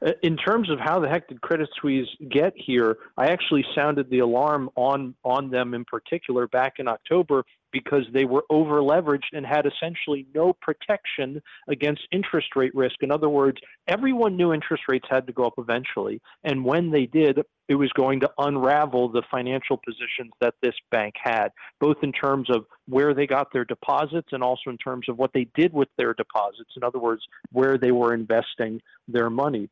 Uh, 0.04 0.12
in 0.22 0.36
terms 0.36 0.70
of 0.70 0.78
how 0.78 1.00
the 1.00 1.08
heck 1.08 1.28
did 1.28 1.40
Credit 1.40 1.68
Suisse 1.80 2.08
get 2.30 2.52
here, 2.54 2.98
I 3.16 3.26
actually 3.26 3.64
sounded 3.74 4.10
the 4.10 4.20
alarm 4.20 4.70
on 4.76 5.14
on 5.24 5.50
them 5.50 5.74
in 5.74 5.84
particular 5.84 6.46
back 6.46 6.74
in 6.78 6.86
October 6.86 7.44
because 7.76 8.06
they 8.14 8.24
were 8.24 8.44
over 8.48 8.80
leveraged 8.80 9.32
and 9.34 9.44
had 9.44 9.66
essentially 9.66 10.26
no 10.34 10.54
protection 10.62 11.42
against 11.68 12.00
interest 12.10 12.48
rate 12.56 12.74
risk. 12.74 12.96
In 13.02 13.12
other 13.12 13.28
words, 13.28 13.58
everyone 13.86 14.36
knew 14.36 14.54
interest 14.54 14.84
rates 14.88 15.06
had 15.10 15.26
to 15.26 15.32
go 15.34 15.44
up 15.44 15.52
eventually, 15.58 16.22
and 16.42 16.64
when 16.64 16.90
they 16.90 17.04
did, 17.04 17.40
it 17.68 17.74
was 17.74 17.92
going 17.92 18.20
to 18.20 18.30
unravel 18.38 19.10
the 19.10 19.22
financial 19.30 19.76
positions 19.76 20.32
that 20.40 20.54
this 20.62 20.74
bank 20.90 21.14
had, 21.22 21.48
both 21.80 21.96
in 22.02 22.12
terms 22.12 22.48
of 22.48 22.64
where 22.86 23.12
they 23.12 23.26
got 23.26 23.52
their 23.52 23.64
deposits 23.64 24.28
and 24.32 24.42
also 24.42 24.70
in 24.70 24.78
terms 24.78 25.06
of 25.08 25.18
what 25.18 25.32
they 25.34 25.46
did 25.54 25.72
with 25.74 25.88
their 25.98 26.14
deposits. 26.14 26.70
In 26.76 26.82
other 26.82 26.98
words, 26.98 27.22
where 27.52 27.76
they 27.76 27.92
were 27.92 28.14
investing 28.14 28.80
their 29.06 29.28
money. 29.28 29.68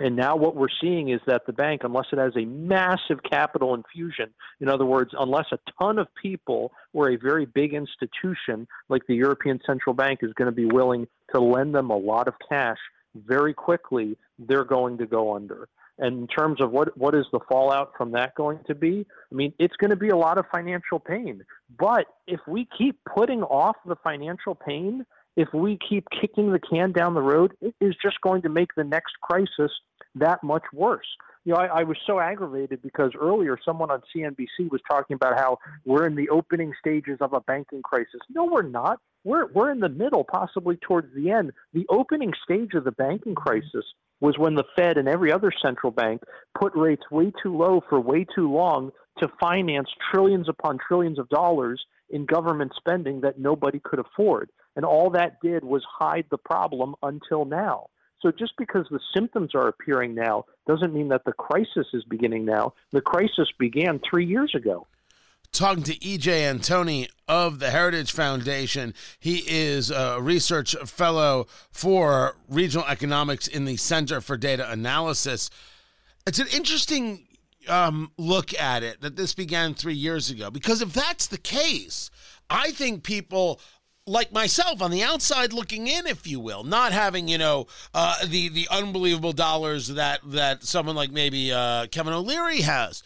And 0.00 0.16
now 0.16 0.36
what 0.36 0.56
we're 0.56 0.68
seeing 0.80 1.10
is 1.10 1.20
that 1.26 1.46
the 1.46 1.52
bank, 1.52 1.82
unless 1.84 2.06
it 2.12 2.18
has 2.18 2.32
a 2.36 2.44
massive 2.44 3.22
capital 3.28 3.74
infusion, 3.74 4.30
in 4.60 4.68
other 4.68 4.86
words, 4.86 5.10
unless 5.18 5.46
a 5.52 5.58
ton 5.78 5.98
of 5.98 6.08
people 6.20 6.72
or 6.92 7.10
a 7.10 7.16
very 7.16 7.46
big 7.46 7.74
institution 7.74 8.66
like 8.88 9.02
the 9.06 9.14
European 9.14 9.60
Central 9.66 9.94
Bank 9.94 10.20
is 10.22 10.32
going 10.34 10.46
to 10.46 10.52
be 10.52 10.66
willing 10.66 11.06
to 11.34 11.40
lend 11.40 11.74
them 11.74 11.90
a 11.90 11.96
lot 11.96 12.28
of 12.28 12.34
cash 12.48 12.78
very 13.14 13.52
quickly, 13.52 14.16
they're 14.38 14.64
going 14.64 14.98
to 14.98 15.06
go 15.06 15.34
under. 15.34 15.68
And 15.98 16.22
in 16.22 16.26
terms 16.26 16.60
of 16.60 16.70
what 16.70 16.96
what 16.96 17.14
is 17.14 17.26
the 17.32 17.40
fallout 17.48 17.92
from 17.96 18.12
that 18.12 18.34
going 18.34 18.60
to 18.66 18.74
be? 18.74 19.06
I 19.30 19.34
mean, 19.34 19.52
it's 19.58 19.76
going 19.76 19.90
to 19.90 19.96
be 19.96 20.08
a 20.08 20.16
lot 20.16 20.38
of 20.38 20.46
financial 20.50 20.98
pain. 20.98 21.44
But 21.78 22.06
if 22.26 22.40
we 22.48 22.66
keep 22.76 22.98
putting 23.04 23.42
off 23.42 23.76
the 23.86 23.96
financial 23.96 24.54
pain, 24.54 25.04
if 25.36 25.48
we 25.54 25.78
keep 25.88 26.06
kicking 26.20 26.52
the 26.52 26.58
can 26.58 26.92
down 26.92 27.14
the 27.14 27.22
road, 27.22 27.54
it 27.60 27.74
is 27.80 27.94
just 28.02 28.20
going 28.20 28.42
to 28.42 28.48
make 28.48 28.74
the 28.76 28.84
next 28.84 29.14
crisis 29.22 29.72
that 30.14 30.42
much 30.42 30.64
worse. 30.72 31.06
You 31.44 31.54
know, 31.54 31.58
I, 31.58 31.80
I 31.80 31.82
was 31.82 31.96
so 32.06 32.20
aggravated 32.20 32.82
because 32.82 33.12
earlier 33.18 33.58
someone 33.64 33.90
on 33.90 34.02
CNBC 34.14 34.70
was 34.70 34.80
talking 34.88 35.14
about 35.14 35.38
how 35.38 35.58
we're 35.84 36.06
in 36.06 36.14
the 36.14 36.28
opening 36.28 36.72
stages 36.78 37.18
of 37.20 37.32
a 37.32 37.40
banking 37.40 37.82
crisis. 37.82 38.20
No, 38.30 38.44
we're 38.44 38.62
not. 38.62 39.00
We're 39.24 39.46
we're 39.52 39.70
in 39.70 39.80
the 39.80 39.88
middle, 39.88 40.24
possibly 40.24 40.76
towards 40.76 41.14
the 41.14 41.30
end. 41.30 41.52
The 41.72 41.86
opening 41.88 42.32
stage 42.44 42.74
of 42.74 42.84
the 42.84 42.92
banking 42.92 43.34
crisis 43.34 43.84
was 44.20 44.38
when 44.38 44.54
the 44.54 44.64
Fed 44.76 44.98
and 44.98 45.08
every 45.08 45.32
other 45.32 45.52
central 45.64 45.90
bank 45.90 46.22
put 46.58 46.72
rates 46.76 47.02
way 47.10 47.32
too 47.42 47.56
low 47.56 47.82
for 47.88 48.00
way 48.00 48.24
too 48.34 48.50
long 48.50 48.92
to 49.18 49.28
finance 49.40 49.88
trillions 50.10 50.48
upon 50.48 50.78
trillions 50.78 51.18
of 51.18 51.28
dollars 51.28 51.84
in 52.10 52.24
government 52.24 52.72
spending 52.76 53.20
that 53.22 53.38
nobody 53.38 53.80
could 53.82 53.98
afford. 53.98 54.48
And 54.76 54.84
all 54.84 55.10
that 55.10 55.40
did 55.42 55.64
was 55.64 55.84
hide 55.98 56.26
the 56.30 56.38
problem 56.38 56.94
until 57.02 57.44
now. 57.44 57.88
So 58.22 58.30
just 58.30 58.52
because 58.56 58.86
the 58.90 59.00
symptoms 59.14 59.50
are 59.54 59.66
appearing 59.66 60.14
now 60.14 60.44
doesn't 60.66 60.94
mean 60.94 61.08
that 61.08 61.24
the 61.24 61.32
crisis 61.32 61.88
is 61.92 62.04
beginning 62.08 62.44
now. 62.44 62.74
The 62.92 63.00
crisis 63.00 63.48
began 63.58 64.00
three 64.08 64.24
years 64.24 64.54
ago. 64.54 64.86
Talking 65.50 65.82
to 65.82 65.98
EJ 65.98 66.50
Antoni 66.50 67.08
of 67.28 67.58
the 67.58 67.70
Heritage 67.70 68.12
Foundation. 68.12 68.94
He 69.18 69.42
is 69.46 69.90
a 69.90 70.18
research 70.20 70.74
fellow 70.86 71.46
for 71.70 72.36
regional 72.48 72.86
economics 72.86 73.48
in 73.48 73.66
the 73.66 73.76
Center 73.76 74.22
for 74.22 74.38
Data 74.38 74.70
Analysis. 74.70 75.50
It's 76.26 76.38
an 76.38 76.46
interesting 76.54 77.26
um, 77.68 78.12
look 78.16 78.58
at 78.58 78.82
it 78.82 79.00
that 79.02 79.16
this 79.16 79.34
began 79.34 79.74
three 79.74 79.94
years 79.94 80.30
ago 80.30 80.50
because 80.50 80.80
if 80.80 80.92
that's 80.92 81.26
the 81.26 81.38
case, 81.38 82.10
I 82.48 82.70
think 82.70 83.02
people 83.02 83.60
like 84.06 84.32
myself 84.32 84.82
on 84.82 84.90
the 84.90 85.02
outside 85.02 85.52
looking 85.52 85.86
in, 85.86 86.06
if 86.06 86.26
you 86.26 86.40
will, 86.40 86.64
not 86.64 86.92
having 86.92 87.28
you 87.28 87.38
know 87.38 87.66
uh, 87.94 88.26
the 88.26 88.48
the 88.48 88.68
unbelievable 88.70 89.32
dollars 89.32 89.88
that 89.88 90.20
that 90.26 90.64
someone 90.64 90.96
like 90.96 91.10
maybe 91.10 91.52
uh, 91.52 91.86
Kevin 91.86 92.12
O'Leary 92.12 92.62
has, 92.62 93.02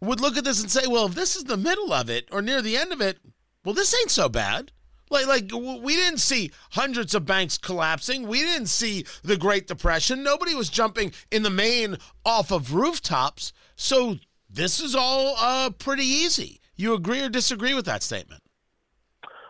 would 0.00 0.20
look 0.20 0.36
at 0.36 0.44
this 0.44 0.60
and 0.60 0.70
say, 0.70 0.86
well, 0.86 1.06
if 1.06 1.14
this 1.14 1.36
is 1.36 1.44
the 1.44 1.56
middle 1.56 1.92
of 1.92 2.10
it 2.10 2.28
or 2.30 2.42
near 2.42 2.62
the 2.62 2.76
end 2.76 2.92
of 2.92 3.00
it, 3.00 3.18
well, 3.64 3.74
this 3.74 3.94
ain't 3.98 4.10
so 4.10 4.28
bad. 4.28 4.70
Like, 5.10 5.26
like 5.26 5.50
we 5.52 5.96
didn't 5.96 6.20
see 6.20 6.50
hundreds 6.72 7.14
of 7.14 7.26
banks 7.26 7.58
collapsing. 7.58 8.26
We 8.26 8.40
didn't 8.40 8.66
see 8.66 9.04
the 9.22 9.36
Great 9.36 9.66
Depression. 9.66 10.22
Nobody 10.22 10.54
was 10.54 10.68
jumping 10.68 11.12
in 11.30 11.42
the 11.42 11.50
main 11.50 11.96
off 12.24 12.50
of 12.50 12.74
rooftops. 12.74 13.52
So 13.76 14.16
this 14.48 14.80
is 14.80 14.94
all 14.94 15.36
uh, 15.38 15.70
pretty 15.70 16.04
easy. 16.04 16.60
You 16.76 16.94
agree 16.94 17.20
or 17.20 17.28
disagree 17.28 17.74
with 17.74 17.84
that 17.86 18.02
statement? 18.02 18.43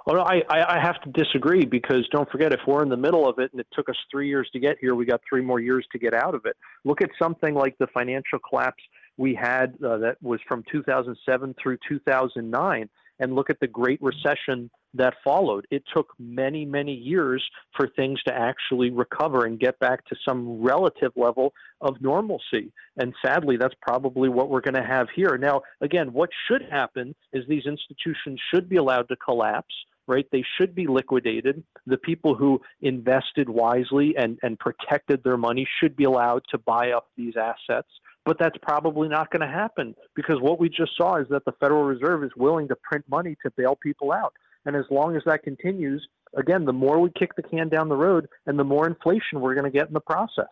Well, 0.06 0.20
I, 0.20 0.42
I 0.50 0.78
have 0.80 1.00
to 1.02 1.10
disagree 1.10 1.64
because 1.64 2.06
don't 2.12 2.30
forget, 2.30 2.52
if 2.52 2.60
we're 2.66 2.82
in 2.82 2.90
the 2.90 2.96
middle 2.96 3.26
of 3.26 3.38
it 3.38 3.50
and 3.52 3.60
it 3.60 3.66
took 3.72 3.88
us 3.88 3.96
three 4.10 4.28
years 4.28 4.48
to 4.52 4.60
get 4.60 4.76
here, 4.78 4.94
we 4.94 5.06
got 5.06 5.22
three 5.26 5.40
more 5.40 5.60
years 5.60 5.86
to 5.92 5.98
get 5.98 6.12
out 6.12 6.34
of 6.34 6.42
it. 6.44 6.58
Look 6.84 7.00
at 7.00 7.08
something 7.18 7.54
like 7.54 7.78
the 7.78 7.86
financial 7.86 8.38
collapse 8.38 8.82
we 9.16 9.34
had 9.34 9.74
uh, 9.82 9.96
that 9.98 10.16
was 10.22 10.40
from 10.46 10.62
2007 10.70 11.54
through 11.62 11.78
2009, 11.88 12.90
and 13.18 13.34
look 13.34 13.48
at 13.48 13.60
the 13.60 13.66
Great 13.66 14.02
Recession 14.02 14.70
that 14.92 15.14
followed. 15.24 15.66
It 15.70 15.84
took 15.94 16.12
many, 16.18 16.66
many 16.66 16.92
years 16.92 17.42
for 17.74 17.88
things 17.88 18.22
to 18.24 18.34
actually 18.34 18.90
recover 18.90 19.46
and 19.46 19.58
get 19.58 19.78
back 19.78 20.04
to 20.06 20.16
some 20.26 20.62
relative 20.62 21.12
level 21.16 21.54
of 21.80 22.00
normalcy. 22.02 22.72
And 22.98 23.14
sadly, 23.24 23.56
that's 23.56 23.74
probably 23.80 24.28
what 24.28 24.50
we're 24.50 24.60
going 24.60 24.74
to 24.74 24.86
have 24.86 25.08
here. 25.14 25.38
Now, 25.38 25.62
again, 25.80 26.12
what 26.12 26.28
should 26.46 26.62
happen 26.70 27.14
is 27.32 27.44
these 27.48 27.66
institutions 27.66 28.38
should 28.52 28.68
be 28.68 28.76
allowed 28.76 29.08
to 29.08 29.16
collapse 29.16 29.74
right? 30.06 30.26
They 30.30 30.44
should 30.58 30.74
be 30.74 30.86
liquidated. 30.86 31.62
The 31.86 31.96
people 31.96 32.34
who 32.34 32.60
invested 32.82 33.48
wisely 33.48 34.14
and, 34.16 34.38
and 34.42 34.58
protected 34.58 35.22
their 35.24 35.36
money 35.36 35.66
should 35.80 35.96
be 35.96 36.04
allowed 36.04 36.42
to 36.50 36.58
buy 36.58 36.90
up 36.90 37.08
these 37.16 37.34
assets. 37.36 37.88
But 38.24 38.38
that's 38.38 38.56
probably 38.62 39.08
not 39.08 39.30
going 39.30 39.42
to 39.42 39.54
happen 39.54 39.94
because 40.16 40.40
what 40.40 40.58
we 40.58 40.68
just 40.68 40.96
saw 40.96 41.16
is 41.16 41.26
that 41.28 41.44
the 41.44 41.52
Federal 41.60 41.84
Reserve 41.84 42.24
is 42.24 42.30
willing 42.36 42.68
to 42.68 42.76
print 42.76 43.04
money 43.08 43.36
to 43.42 43.50
bail 43.50 43.76
people 43.76 44.12
out. 44.12 44.32
And 44.64 44.76
as 44.76 44.84
long 44.90 45.14
as 45.14 45.22
that 45.26 45.42
continues, 45.42 46.06
again, 46.34 46.64
the 46.64 46.72
more 46.72 46.98
we 46.98 47.10
kick 47.18 47.36
the 47.36 47.42
can 47.42 47.68
down 47.68 47.88
the 47.88 47.96
road 47.96 48.28
and 48.46 48.58
the 48.58 48.64
more 48.64 48.86
inflation 48.86 49.40
we're 49.40 49.54
going 49.54 49.70
to 49.70 49.78
get 49.78 49.88
in 49.88 49.94
the 49.94 50.00
process. 50.00 50.46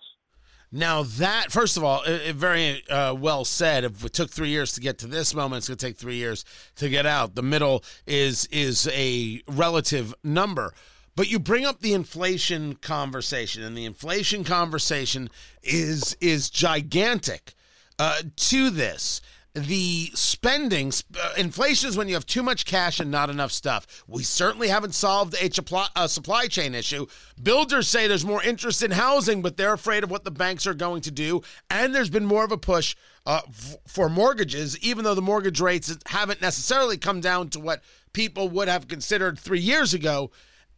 Now 0.74 1.02
that, 1.02 1.52
first 1.52 1.76
of 1.76 1.84
all, 1.84 2.02
it, 2.02 2.28
it 2.28 2.36
very 2.36 2.82
uh, 2.88 3.14
well 3.14 3.44
said. 3.44 3.84
If 3.84 4.04
it 4.04 4.14
took 4.14 4.30
three 4.30 4.48
years 4.48 4.72
to 4.72 4.80
get 4.80 4.96
to 4.98 5.06
this 5.06 5.34
moment, 5.34 5.58
it's 5.58 5.68
going 5.68 5.76
to 5.76 5.86
take 5.86 5.98
three 5.98 6.16
years 6.16 6.46
to 6.76 6.88
get 6.88 7.04
out. 7.04 7.34
The 7.34 7.42
middle 7.42 7.84
is 8.06 8.46
is 8.46 8.88
a 8.88 9.42
relative 9.46 10.14
number. 10.24 10.72
But 11.14 11.30
you 11.30 11.38
bring 11.38 11.66
up 11.66 11.80
the 11.80 11.92
inflation 11.92 12.76
conversation, 12.76 13.62
and 13.62 13.76
the 13.76 13.84
inflation 13.84 14.44
conversation 14.44 15.28
is 15.62 16.16
is 16.22 16.48
gigantic 16.48 17.52
uh, 17.98 18.22
to 18.36 18.70
this 18.70 19.20
the 19.54 20.10
spending 20.14 20.92
uh, 21.20 21.32
inflation 21.36 21.88
is 21.88 21.96
when 21.96 22.08
you 22.08 22.14
have 22.14 22.24
too 22.24 22.42
much 22.42 22.64
cash 22.64 23.00
and 23.00 23.10
not 23.10 23.28
enough 23.28 23.52
stuff. 23.52 24.04
We 24.06 24.22
certainly 24.22 24.68
haven't 24.68 24.94
solved 24.94 25.34
a 25.34 25.50
supply, 26.08 26.46
chain 26.46 26.74
issue. 26.74 27.06
Builders 27.42 27.86
say 27.86 28.06
there's 28.06 28.24
more 28.24 28.42
interest 28.42 28.82
in 28.82 28.92
housing, 28.92 29.42
but 29.42 29.56
they're 29.56 29.74
afraid 29.74 30.04
of 30.04 30.10
what 30.10 30.24
the 30.24 30.30
banks 30.30 30.66
are 30.66 30.74
going 30.74 31.02
to 31.02 31.10
do. 31.10 31.42
And 31.68 31.94
there's 31.94 32.08
been 32.08 32.24
more 32.24 32.44
of 32.44 32.52
a 32.52 32.56
push 32.56 32.96
uh, 33.26 33.42
for 33.86 34.08
mortgages, 34.08 34.78
even 34.78 35.04
though 35.04 35.14
the 35.14 35.20
mortgage 35.20 35.60
rates 35.60 35.96
haven't 36.06 36.40
necessarily 36.40 36.96
come 36.96 37.20
down 37.20 37.50
to 37.50 37.60
what 37.60 37.82
people 38.14 38.48
would 38.48 38.68
have 38.68 38.88
considered 38.88 39.38
three 39.38 39.60
years 39.60 39.92
ago 39.92 40.30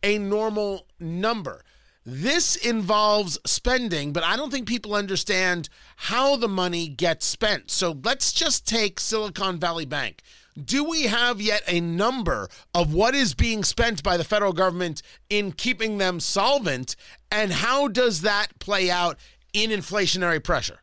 a 0.03 0.19
normal 0.19 0.87
number. 0.99 1.63
This 2.07 2.57
involves 2.57 3.39
spending, 3.47 4.13
but 4.13 4.25
I 4.25 4.37
don't 4.37 4.51
think 4.51 4.69
people 4.69 4.95
understand 4.95 5.71
how 5.97 6.37
the 6.37 6.49
money 6.49 6.87
gets 6.87 7.25
spent. 7.25 7.71
So 7.71 7.99
let's 8.05 8.33
just 8.33 8.69
take 8.69 9.01
Silicon 9.01 9.59
Valley 9.59 9.87
Bank. 9.87 10.23
Do 10.63 10.85
we 10.85 11.05
have 11.05 11.41
yet 11.41 11.63
a 11.67 11.81
number 11.81 12.49
of 12.75 12.93
what 12.93 13.15
is 13.15 13.35
being 13.35 13.65
spent 13.65 14.03
by 14.03 14.17
the 14.19 14.23
federal 14.23 14.53
government 14.53 15.03
in 15.31 15.53
keeping 15.53 15.97
them 15.99 16.21
solvent? 16.21 16.95
And 17.33 17.51
how 17.51 17.89
does 17.89 18.21
that 18.21 18.49
play 18.59 18.91
out 18.91 19.19
in 19.55 19.71
inflationary 19.71 20.45
pressure? 20.45 20.81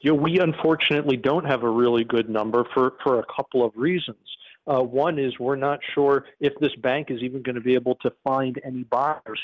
You 0.00 0.10
know, 0.10 0.20
we 0.20 0.40
unfortunately 0.40 1.16
don't 1.16 1.44
have 1.44 1.62
a 1.62 1.70
really 1.70 2.02
good 2.02 2.28
number 2.28 2.64
for, 2.74 2.94
for 3.04 3.20
a 3.20 3.24
couple 3.34 3.64
of 3.64 3.72
reasons. 3.76 4.18
Uh, 4.66 4.82
one 4.82 5.18
is 5.18 5.38
we're 5.38 5.56
not 5.56 5.80
sure 5.94 6.24
if 6.40 6.52
this 6.60 6.74
bank 6.76 7.10
is 7.10 7.20
even 7.22 7.42
going 7.42 7.54
to 7.54 7.60
be 7.60 7.74
able 7.74 7.96
to 7.96 8.12
find 8.24 8.60
any 8.64 8.84
buyers 8.84 9.40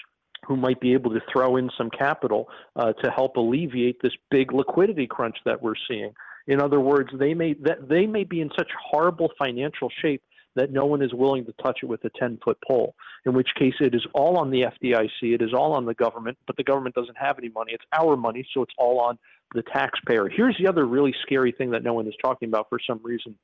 who 0.47 0.57
might 0.57 0.81
be 0.81 0.93
able 0.93 1.11
to 1.11 1.21
throw 1.33 1.57
in 1.57 1.69
some 1.77 1.91
capital 1.91 2.49
uh, 2.77 2.93
to 2.93 3.11
help 3.11 3.37
alleviate 3.37 4.01
this 4.01 4.13
big 4.31 4.53
liquidity 4.53 5.07
crunch 5.07 5.37
that 5.45 5.61
we're 5.61 5.75
seeing. 5.89 6.13
In 6.47 6.61
other 6.61 6.81
words, 6.81 7.11
they 7.19 7.35
may 7.35 7.55
that 7.55 7.89
they 7.89 8.07
may 8.07 8.25
be 8.25 8.41
in 8.41 8.51
such 8.57 8.71
horrible 8.91 9.31
financial 9.39 9.91
shape 10.01 10.23
that 10.55 10.73
no 10.73 10.87
one 10.87 11.03
is 11.03 11.13
willing 11.13 11.45
to 11.45 11.53
touch 11.63 11.81
it 11.83 11.87
with 11.87 12.05
a 12.05 12.11
10 12.19 12.39
foot 12.45 12.57
pole, 12.67 12.95
in 13.27 13.33
which 13.33 13.49
case 13.59 13.75
it 13.81 13.95
is 13.95 14.05
all 14.15 14.39
on 14.39 14.51
the 14.51 14.63
FDIC, 14.63 15.35
it 15.35 15.43
is 15.43 15.53
all 15.53 15.73
on 15.73 15.85
the 15.85 15.95
government, 15.95 16.37
but 16.47 16.57
the 16.57 16.65
government 16.65 16.95
doesn't 16.95 17.17
have 17.17 17.39
any 17.39 17.49
money. 17.51 17.73
It's 17.73 17.85
our 17.93 18.17
money, 18.17 18.47
so 18.55 18.63
it's 18.63 18.73
all 18.79 18.99
on 18.99 19.19
the 19.55 19.63
taxpayer. 19.63 20.29
Here's 20.29 20.57
the 20.59 20.67
other 20.67 20.87
really 20.87 21.15
scary 21.23 21.53
thing 21.53 21.71
that 21.71 21.85
no 21.85 21.95
one 21.95 22.07
is 22.07 22.15
talking 22.23 22.49
about 22.49 22.69
for 22.69 22.79
some 22.85 23.01
reason 23.03 23.37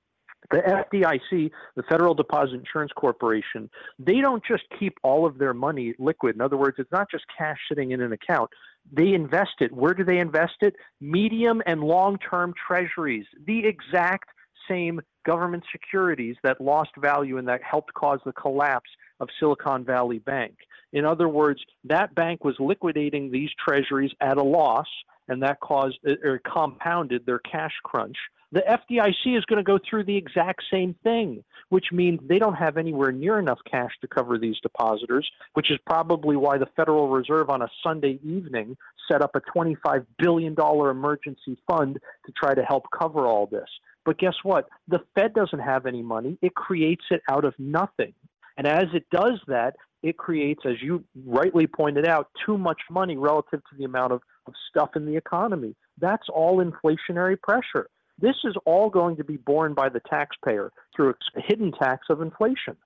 the 0.51 0.59
FDIC, 0.59 1.51
the 1.77 1.83
Federal 1.85 2.15
Deposit 2.15 2.55
Insurance 2.55 2.93
Corporation, 2.95 3.71
they 3.99 4.21
don't 4.21 4.43
just 4.45 4.65
keep 4.79 4.99
all 5.03 5.27
of 5.27 5.39
their 5.39 5.55
money 5.55 5.95
liquid. 5.99 6.35
In 6.35 6.41
other 6.41 6.57
words, 6.57 6.77
it's 6.79 6.93
not 6.93 7.11
just 7.11 7.25
cash 7.37 7.59
sitting 7.69 7.93
in 7.93 8.01
an 8.01 8.13
account. 8.13 8.51
They 8.93 9.15
invest 9.15 9.61
it. 9.61 9.73
Where 9.73 9.95
do 9.95 10.05
they 10.05 10.19
invest 10.19 10.57
it? 10.61 10.75
Medium 11.01 11.63
and 11.67 11.83
long 11.83 12.19
term 12.19 12.53
treasuries, 12.67 13.27
the 13.47 13.67
exact 13.67 14.29
same 14.69 15.01
government 15.27 15.65
securities 15.73 16.37
that 16.43 16.61
lost 16.61 16.91
value 16.99 17.39
and 17.39 17.49
that 17.49 17.63
helped 17.63 17.93
cause 17.95 18.21
the 18.25 18.33
collapse 18.33 18.91
of 19.21 19.29
Silicon 19.39 19.85
Valley 19.85 20.19
Bank. 20.19 20.57
In 20.95 21.05
other 21.05 21.29
words, 21.29 21.61
that 21.85 22.15
bank 22.15 22.43
was 22.43 22.57
liquidating 22.59 23.31
these 23.31 23.51
treasuries 23.63 24.13
at 24.23 24.39
a 24.39 24.43
loss, 24.43 24.87
and 25.29 25.43
that 25.43 25.61
caused 25.61 25.99
uh, 26.09 26.13
or 26.27 26.41
compounded 26.51 27.27
their 27.27 27.41
cash 27.41 27.75
crunch 27.83 28.17
the 28.55 28.61
FDIC 28.61 29.37
is 29.37 29.45
going 29.47 29.57
to 29.57 29.65
go 29.65 29.81
through 29.91 30.05
the 30.05 30.17
exact 30.17 30.63
same 30.71 30.95
thing, 31.03 31.43
which 31.71 31.87
means 31.91 32.21
they 32.23 32.39
don't 32.39 32.55
have 32.55 32.77
anywhere 32.77 33.11
near 33.11 33.41
enough 33.41 33.59
cash 33.69 33.91
to 34.01 34.07
cover 34.07 34.39
these 34.39 34.55
depositors, 34.63 35.29
which 35.55 35.73
is 35.73 35.79
probably 35.87 36.37
why 36.37 36.57
the 36.57 36.69
Federal 36.77 37.09
Reserve 37.09 37.51
on 37.51 37.63
a 37.63 37.69
Sunday 37.83 38.21
evening 38.23 38.77
set 39.11 39.23
up 39.23 39.35
a 39.35 39.41
$25 39.41 40.07
billion 40.19 40.55
emergency 40.57 41.59
fund 41.67 41.99
to 42.27 42.33
try 42.33 42.55
to 42.55 42.63
help 42.63 42.85
cover 42.97 43.27
all 43.27 43.47
this. 43.47 43.69
But 44.05 44.19
guess 44.19 44.37
what? 44.45 44.69
The 44.87 45.01
Fed 45.17 45.35
doesn't 45.35 45.59
have 45.59 45.85
any 45.85 46.03
money, 46.03 46.39
it 46.41 46.55
creates 46.55 47.05
it 47.11 47.23
out 47.29 47.45
of 47.45 47.55
nothing. 47.59 48.15
And 48.57 48.69
as 48.69 48.87
it 48.95 49.11
does 49.11 49.41
that, 49.49 49.75
it 50.05 50.19
creates, 50.19 50.61
as 50.67 50.83
you 50.83 51.03
rightly 51.25 51.67
pointed 51.67 52.07
out, 52.07 52.29
too 52.45 52.59
much 52.59 52.81
money 52.91 53.17
relative 53.17 53.61
to 53.71 53.77
the 53.79 53.85
amount 53.85 54.13
of, 54.13 54.21
of 54.47 54.53
stuff 54.69 54.91
in 54.97 55.07
the 55.07 55.17
economy. 55.17 55.75
That's 55.99 56.29
all 56.29 56.63
inflationary 56.63 57.41
pressure. 57.41 57.89
This 58.21 58.37
is 58.45 58.55
all 58.67 58.91
going 58.91 59.17
to 59.17 59.25
be 59.25 59.39
borne 59.39 59.73
by 59.73 59.89
the 59.89 60.01
taxpayer 60.01 60.71
through 60.95 61.15
a 61.37 61.41
hidden 61.41 61.73
tax 61.73 62.09
of 62.11 62.21
inflation. 62.21 62.77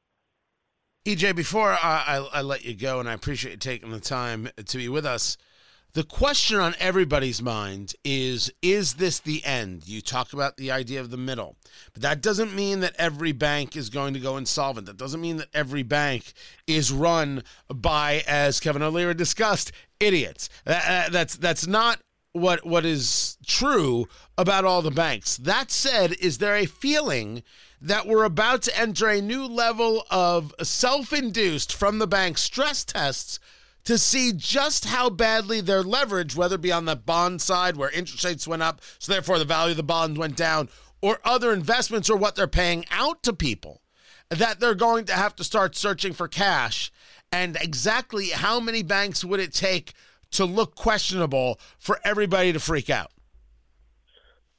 EJ, 1.04 1.34
before 1.34 1.72
I, 1.72 2.04
I, 2.06 2.38
I, 2.38 2.42
let 2.42 2.64
you 2.64 2.74
go, 2.74 3.00
and 3.00 3.08
I 3.08 3.14
appreciate 3.14 3.50
you 3.50 3.56
taking 3.56 3.90
the 3.90 4.00
time 4.00 4.48
to 4.64 4.76
be 4.76 4.88
with 4.88 5.04
us, 5.04 5.36
the 5.98 6.04
question 6.04 6.60
on 6.60 6.76
everybody's 6.78 7.42
mind 7.42 7.92
is 8.04 8.52
Is 8.62 8.94
this 8.94 9.18
the 9.18 9.44
end? 9.44 9.88
You 9.88 10.00
talk 10.00 10.32
about 10.32 10.56
the 10.56 10.70
idea 10.70 11.00
of 11.00 11.10
the 11.10 11.16
middle, 11.16 11.56
but 11.92 12.02
that 12.02 12.22
doesn't 12.22 12.54
mean 12.54 12.78
that 12.80 12.94
every 13.00 13.32
bank 13.32 13.74
is 13.74 13.90
going 13.90 14.14
to 14.14 14.20
go 14.20 14.36
insolvent. 14.36 14.86
That 14.86 14.96
doesn't 14.96 15.20
mean 15.20 15.38
that 15.38 15.48
every 15.52 15.82
bank 15.82 16.34
is 16.68 16.92
run 16.92 17.42
by, 17.68 18.22
as 18.28 18.60
Kevin 18.60 18.80
O'Leary 18.80 19.14
discussed, 19.14 19.72
idiots. 19.98 20.48
That, 20.66 21.10
that's, 21.10 21.34
that's 21.34 21.66
not 21.66 21.98
what 22.30 22.64
what 22.64 22.86
is 22.86 23.36
true 23.44 24.06
about 24.36 24.64
all 24.64 24.82
the 24.82 24.92
banks. 24.92 25.36
That 25.38 25.72
said, 25.72 26.12
is 26.20 26.38
there 26.38 26.54
a 26.54 26.66
feeling 26.66 27.42
that 27.80 28.06
we're 28.06 28.22
about 28.22 28.62
to 28.62 28.78
enter 28.78 29.08
a 29.08 29.20
new 29.20 29.46
level 29.46 30.04
of 30.12 30.54
self-induced 30.62 31.74
from 31.74 31.98
the 31.98 32.06
bank 32.06 32.38
stress 32.38 32.84
tests 32.84 33.40
to 33.88 33.96
see 33.96 34.34
just 34.34 34.84
how 34.84 35.08
badly 35.08 35.62
their 35.62 35.82
leverage, 35.82 36.36
whether 36.36 36.56
it 36.56 36.60
be 36.60 36.70
on 36.70 36.84
the 36.84 36.94
bond 36.94 37.40
side 37.40 37.74
where 37.74 37.88
interest 37.88 38.22
rates 38.22 38.46
went 38.46 38.60
up, 38.60 38.82
so 38.98 39.10
therefore 39.10 39.38
the 39.38 39.46
value 39.46 39.70
of 39.70 39.78
the 39.78 39.82
bond 39.82 40.18
went 40.18 40.36
down, 40.36 40.68
or 41.00 41.18
other 41.24 41.54
investments 41.54 42.10
or 42.10 42.18
what 42.18 42.34
they're 42.34 42.46
paying 42.46 42.84
out 42.90 43.22
to 43.22 43.32
people, 43.32 43.80
that 44.28 44.60
they're 44.60 44.74
going 44.74 45.06
to 45.06 45.14
have 45.14 45.34
to 45.34 45.42
start 45.42 45.74
searching 45.74 46.12
for 46.12 46.28
cash. 46.28 46.92
And 47.32 47.56
exactly 47.62 48.26
how 48.26 48.60
many 48.60 48.82
banks 48.82 49.24
would 49.24 49.40
it 49.40 49.54
take 49.54 49.94
to 50.32 50.44
look 50.44 50.74
questionable 50.74 51.58
for 51.78 51.98
everybody 52.04 52.52
to 52.52 52.60
freak 52.60 52.90
out? 52.90 53.10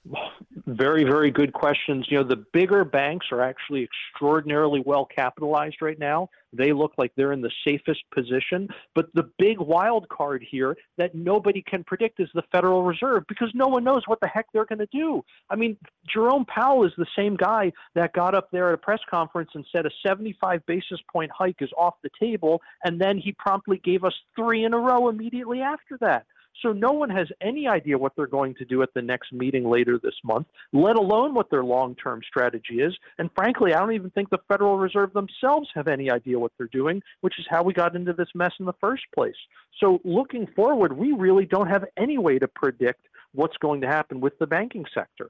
Very, 0.77 1.03
very 1.03 1.31
good 1.31 1.51
questions. 1.51 2.05
You 2.09 2.17
know, 2.17 2.23
the 2.23 2.45
bigger 2.53 2.85
banks 2.85 3.27
are 3.31 3.41
actually 3.41 3.87
extraordinarily 4.13 4.83
well 4.85 5.03
capitalized 5.05 5.77
right 5.81 5.97
now. 5.97 6.29
They 6.53 6.73
look 6.73 6.93
like 6.97 7.11
they're 7.15 7.31
in 7.31 7.41
the 7.41 7.51
safest 7.65 8.03
position. 8.13 8.67
But 8.93 9.07
the 9.15 9.31
big 9.39 9.59
wild 9.59 10.07
card 10.09 10.45
here 10.47 10.77
that 10.97 11.15
nobody 11.15 11.63
can 11.63 11.83
predict 11.83 12.19
is 12.19 12.29
the 12.35 12.43
Federal 12.51 12.83
Reserve 12.83 13.23
because 13.27 13.49
no 13.55 13.67
one 13.67 13.83
knows 13.83 14.03
what 14.05 14.19
the 14.19 14.27
heck 14.27 14.45
they're 14.53 14.65
going 14.65 14.79
to 14.79 14.87
do. 14.91 15.23
I 15.49 15.55
mean, 15.55 15.75
Jerome 16.07 16.45
Powell 16.45 16.85
is 16.85 16.91
the 16.97 17.07
same 17.17 17.35
guy 17.35 17.71
that 17.95 18.13
got 18.13 18.35
up 18.35 18.49
there 18.51 18.67
at 18.67 18.75
a 18.75 18.77
press 18.77 19.01
conference 19.09 19.49
and 19.55 19.65
said 19.71 19.87
a 19.87 19.91
75 20.05 20.63
basis 20.67 20.99
point 21.11 21.31
hike 21.35 21.61
is 21.61 21.71
off 21.77 21.95
the 22.03 22.11
table. 22.19 22.61
And 22.83 23.01
then 23.01 23.17
he 23.17 23.31
promptly 23.31 23.81
gave 23.83 24.03
us 24.03 24.13
three 24.35 24.65
in 24.65 24.73
a 24.73 24.79
row 24.79 25.09
immediately 25.09 25.61
after 25.61 25.97
that. 26.01 26.27
So 26.61 26.73
no 26.73 26.91
one 26.91 27.09
has 27.09 27.27
any 27.41 27.67
idea 27.67 27.97
what 27.97 28.15
they're 28.15 28.27
going 28.27 28.55
to 28.55 28.65
do 28.65 28.81
at 28.81 28.93
the 28.93 29.01
next 29.01 29.31
meeting 29.31 29.69
later 29.69 29.99
this 30.01 30.15
month, 30.23 30.47
let 30.73 30.95
alone 30.95 31.33
what 31.33 31.49
their 31.49 31.63
long 31.63 31.95
term 31.95 32.21
strategy 32.27 32.81
is. 32.81 32.95
And 33.17 33.29
frankly, 33.35 33.73
I 33.73 33.79
don't 33.79 33.93
even 33.93 34.09
think 34.09 34.29
the 34.29 34.39
Federal 34.47 34.77
Reserve 34.77 35.13
themselves 35.13 35.69
have 35.75 35.87
any 35.87 36.11
idea 36.11 36.37
what 36.39 36.51
they're 36.57 36.67
doing, 36.67 37.01
which 37.21 37.39
is 37.39 37.45
how 37.49 37.63
we 37.63 37.73
got 37.73 37.95
into 37.95 38.13
this 38.13 38.29
mess 38.35 38.51
in 38.59 38.65
the 38.65 38.73
first 38.81 39.03
place. 39.13 39.35
So 39.79 39.99
looking 40.03 40.47
forward, 40.55 40.93
we 40.93 41.11
really 41.13 41.45
don't 41.45 41.67
have 41.67 41.85
any 41.97 42.17
way 42.17 42.39
to 42.39 42.47
predict 42.47 43.07
what's 43.33 43.57
going 43.57 43.81
to 43.81 43.87
happen 43.87 44.19
with 44.19 44.37
the 44.39 44.47
banking 44.47 44.85
sector. 44.93 45.29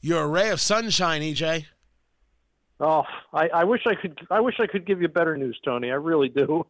You're 0.00 0.22
a 0.22 0.28
ray 0.28 0.50
of 0.50 0.60
sunshine, 0.60 1.22
EJ. 1.22 1.66
Oh, 2.78 3.04
I, 3.32 3.48
I 3.48 3.64
wish 3.64 3.80
I 3.86 3.94
could. 3.94 4.18
I 4.30 4.40
wish 4.40 4.56
I 4.60 4.66
could 4.66 4.86
give 4.86 5.00
you 5.00 5.08
better 5.08 5.36
news, 5.36 5.58
Tony. 5.64 5.90
I 5.90 5.94
really 5.94 6.28
do. 6.28 6.66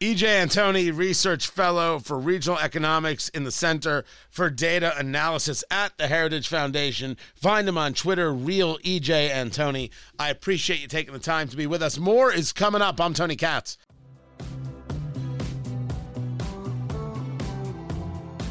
EJ 0.00 0.42
Antoni, 0.42 0.94
research 0.94 1.46
fellow 1.46 2.00
for 2.00 2.18
regional 2.18 2.58
economics 2.58 3.28
in 3.28 3.44
the 3.44 3.52
Center 3.52 4.04
for 4.28 4.50
Data 4.50 4.92
Analysis 4.98 5.62
at 5.70 5.96
the 5.98 6.08
Heritage 6.08 6.48
Foundation. 6.48 7.16
Find 7.36 7.68
him 7.68 7.78
on 7.78 7.94
Twitter, 7.94 8.32
real 8.32 8.78
EJ 8.78 9.30
Antoni. 9.30 9.90
I 10.18 10.30
appreciate 10.30 10.82
you 10.82 10.88
taking 10.88 11.14
the 11.14 11.20
time 11.20 11.46
to 11.46 11.56
be 11.56 11.68
with 11.68 11.80
us. 11.80 11.96
More 11.96 12.32
is 12.32 12.52
coming 12.52 12.82
up. 12.82 13.00
I'm 13.00 13.14
Tony 13.14 13.36
Katz. 13.36 13.78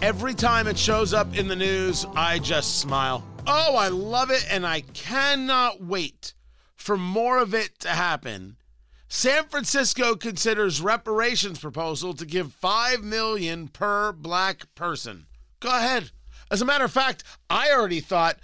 Every 0.01 0.33
time 0.33 0.67
it 0.67 0.77
shows 0.77 1.13
up 1.13 1.37
in 1.37 1.49
the 1.49 1.57
news, 1.57 2.05
I 2.15 2.39
just 2.39 2.79
smile. 2.79 3.21
Oh, 3.45 3.75
I 3.75 3.89
love 3.89 4.31
it, 4.31 4.45
and 4.49 4.65
I 4.65 4.79
cannot 4.79 5.83
wait 5.83 6.33
for 6.73 6.97
more 6.97 7.39
of 7.39 7.53
it 7.53 7.79
to 7.79 7.89
happen. 7.89 8.55
San 9.15 9.45
Francisco 9.45 10.15
considers 10.15 10.81
reparations 10.81 11.59
proposal 11.59 12.15
to 12.15 12.25
give 12.25 12.51
5 12.51 13.03
million 13.03 13.67
per 13.67 14.11
black 14.11 14.73
person. 14.73 15.27
Go 15.59 15.69
ahead. 15.69 16.09
As 16.49 16.63
a 16.63 16.65
matter 16.65 16.85
of 16.85 16.91
fact, 16.91 17.23
I 17.47 17.71
already 17.71 17.99
thought 17.99 18.39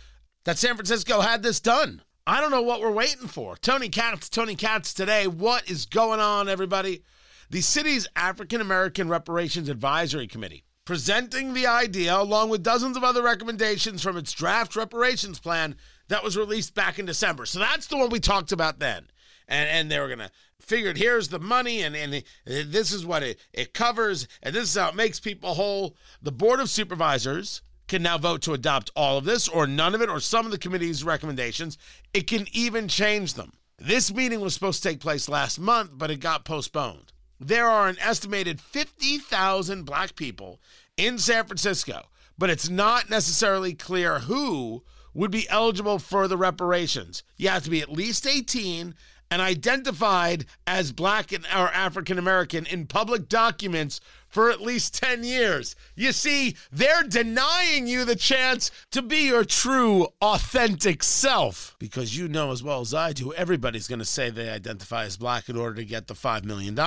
that 0.46 0.60
San 0.60 0.76
Francisco 0.76 1.22
had 1.22 1.42
this 1.42 1.60
done. 1.60 2.04
I 2.28 2.40
don't 2.40 2.52
know 2.52 2.62
what 2.62 2.82
we're 2.82 2.92
waiting 2.92 3.28
for. 3.28 3.58
Tony 3.58 3.90
Katz, 3.90 4.30
Tony 4.30 4.54
Katz 4.54 4.94
today. 4.94 5.26
What 5.26 5.68
is 5.68 5.88
going 5.88 6.20
on, 6.20 6.48
everybody? 6.48 7.02
The 7.50 7.62
city's 7.62 8.08
African 8.16 8.62
American 8.62 9.10
Reparations 9.10 9.70
Advisory 9.70 10.28
Committee 10.28 10.66
presenting 10.86 11.56
the 11.56 11.66
idea, 11.66 12.16
along 12.16 12.50
with 12.50 12.64
dozens 12.64 12.96
of 12.96 13.04
other 13.04 13.24
recommendations 13.24 14.04
from 14.04 14.18
its 14.18 14.34
draft 14.34 14.76
reparations 14.76 15.40
plan 15.40 15.76
that 16.10 16.24
was 16.24 16.38
released 16.38 16.76
back 16.76 17.00
in 17.00 17.08
December. 17.08 17.48
So 17.48 17.58
that's 17.58 17.88
the 17.88 17.98
one 17.98 18.10
we 18.10 18.20
talked 18.20 18.52
about 18.52 18.78
then. 18.78 19.08
And, 19.50 19.68
and 19.70 19.92
they 19.92 20.00
were 20.00 20.08
going 20.08 20.20
to 20.20 20.32
figure 20.62 20.94
here's 20.96 21.30
the 21.30 21.40
money 21.40 21.82
and, 21.82 21.96
and 21.96 22.24
this 22.46 22.94
is 22.94 23.06
what 23.06 23.24
it, 23.24 23.40
it 23.52 23.74
covers 23.74 24.28
and 24.44 24.56
this 24.56 24.70
is 24.70 24.76
how 24.80 24.90
it 24.90 24.96
makes 24.96 25.20
people 25.20 25.56
whole. 25.56 25.98
The 26.22 26.32
Board 26.32 26.60
of 26.60 26.70
Supervisors 26.70 27.62
can 27.88 28.04
now 28.04 28.18
vote 28.18 28.44
to 28.44 28.54
adopt 28.54 28.92
all 28.96 29.18
of 29.18 29.26
this 29.26 29.48
or 29.48 29.66
none 29.66 29.96
of 29.96 30.02
it 30.02 30.10
or 30.10 30.20
some 30.20 30.46
of 30.46 30.52
the 30.52 30.58
committee's 30.58 31.04
recommendations. 31.04 31.78
It 32.14 32.28
can 32.28 32.46
even 32.54 32.88
change 32.88 33.34
them. 33.34 33.54
This 33.80 34.14
meeting 34.14 34.42
was 34.42 34.54
supposed 34.54 34.84
to 34.84 34.90
take 34.90 35.00
place 35.00 35.28
last 35.28 35.60
month, 35.60 35.92
but 35.96 36.12
it 36.12 36.18
got 36.18 36.46
postponed. 36.46 37.12
There 37.40 37.68
are 37.68 37.88
an 37.88 37.98
estimated 38.00 38.62
50,000 38.62 39.84
black 39.84 40.16
people 40.16 40.60
in 40.98 41.18
San 41.18 41.46
Francisco, 41.46 42.04
but 42.38 42.50
it's 42.50 42.70
not 42.70 43.10
necessarily 43.10 43.74
clear 43.74 44.20
who 44.20 44.84
would 45.14 45.32
be 45.32 45.50
eligible 45.50 45.98
for 45.98 46.28
the 46.28 46.38
reparations. 46.38 47.24
You 47.38 47.50
have 47.50 47.64
to 47.64 47.70
be 47.70 47.82
at 47.82 47.92
least 47.92 48.28
18 48.28 48.94
and 49.32 49.42
identified 49.42 50.46
as 50.66 50.92
black 50.92 51.32
or 51.34 51.68
African 51.70 52.18
American 52.18 52.66
in 52.66 52.88
public 52.88 53.30
documents 53.30 54.02
for 54.28 54.50
at 54.50 54.62
least 54.62 54.94
10 55.02 55.24
years. 55.24 55.76
You 55.96 56.12
see, 56.12 56.56
they're 56.72 57.04
denying 57.04 57.88
you 57.88 58.06
the 58.06 58.16
chance 58.16 58.72
to 58.92 59.02
be 59.02 59.28
your 59.28 59.44
true, 59.44 60.08
authentic 60.22 61.04
self. 61.04 61.76
Because 61.80 62.18
you 62.18 62.28
know 62.28 62.52
as 62.52 62.64
well 62.64 62.82
as 62.82 62.94
I 62.94 63.14
do, 63.14 63.34
everybody's 63.34 63.88
going 63.88 64.00
to 64.00 64.06
say 64.06 64.30
they 64.30 64.50
identify 64.50 65.06
as 65.06 65.18
black 65.18 65.50
in 65.50 65.58
order 65.58 65.76
to 65.76 65.86
get 65.86 66.08
the 66.08 66.14
$5 66.14 66.44
million. 66.44 66.78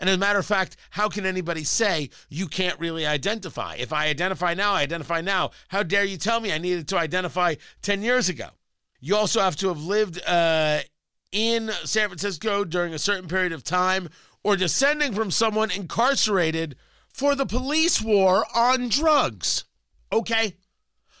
And 0.00 0.08
as 0.08 0.16
a 0.16 0.18
matter 0.18 0.38
of 0.38 0.46
fact, 0.46 0.78
how 0.90 1.10
can 1.10 1.26
anybody 1.26 1.62
say 1.62 2.08
you 2.30 2.46
can't 2.46 2.80
really 2.80 3.06
identify? 3.06 3.74
If 3.74 3.92
I 3.92 4.08
identify 4.08 4.54
now, 4.54 4.72
I 4.72 4.82
identify 4.82 5.20
now. 5.20 5.50
How 5.68 5.82
dare 5.82 6.04
you 6.04 6.16
tell 6.16 6.40
me 6.40 6.52
I 6.52 6.58
needed 6.58 6.88
to 6.88 6.98
identify 6.98 7.56
10 7.82 8.02
years 8.02 8.30
ago? 8.30 8.48
You 9.00 9.16
also 9.16 9.40
have 9.40 9.56
to 9.56 9.68
have 9.68 9.82
lived 9.82 10.20
uh, 10.26 10.80
in 11.32 11.70
San 11.84 12.08
Francisco 12.08 12.64
during 12.64 12.94
a 12.94 12.98
certain 12.98 13.28
period 13.28 13.52
of 13.52 13.64
time 13.64 14.08
or 14.42 14.56
descending 14.56 15.12
from 15.12 15.30
someone 15.30 15.70
incarcerated 15.70 16.76
for 17.12 17.34
the 17.34 17.46
police 17.46 18.00
war 18.00 18.44
on 18.54 18.88
drugs. 18.88 19.64
Okay? 20.12 20.56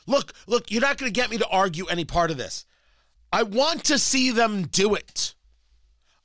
Look, 0.06 0.32
look, 0.46 0.70
you're 0.70 0.80
not 0.80 0.98
going 0.98 1.12
to 1.12 1.20
get 1.20 1.30
me 1.30 1.38
to 1.38 1.48
argue 1.48 1.86
any 1.86 2.04
part 2.04 2.30
of 2.30 2.36
this. 2.36 2.64
I 3.32 3.44
want 3.44 3.84
to 3.84 3.98
see 3.98 4.30
them 4.30 4.66
do 4.66 4.94
it. 4.94 5.34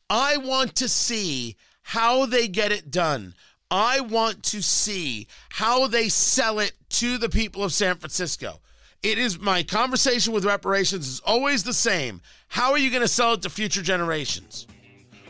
I 0.10 0.38
want 0.38 0.76
to 0.78 0.90
see 0.90 1.56
how 1.82 2.26
they 2.26 2.48
get 2.48 2.72
it 2.72 2.90
done. 2.90 3.36
I 3.70 4.00
want 4.00 4.44
to 4.44 4.62
see 4.62 5.28
how 5.50 5.88
they 5.88 6.10
sell 6.10 6.60
it 6.60 6.74
to 6.90 7.18
the 7.18 7.30
people 7.30 7.64
of 7.64 7.74
San 7.74 7.98
Francisco. 7.98 8.60
It 9.04 9.18
is 9.20 9.40
my 9.40 9.64
conversation 9.64 10.34
with 10.34 10.46
reparations 10.46 11.08
is 11.08 11.20
always 11.20 11.64
the 11.64 11.74
same. 11.74 12.22
How 12.48 12.72
are 12.72 12.78
you 12.78 12.90
going 12.90 13.02
to 13.02 13.08
sell 13.08 13.34
it 13.34 13.42
to 13.44 13.50
future 13.50 13.82
generations? 13.82 14.68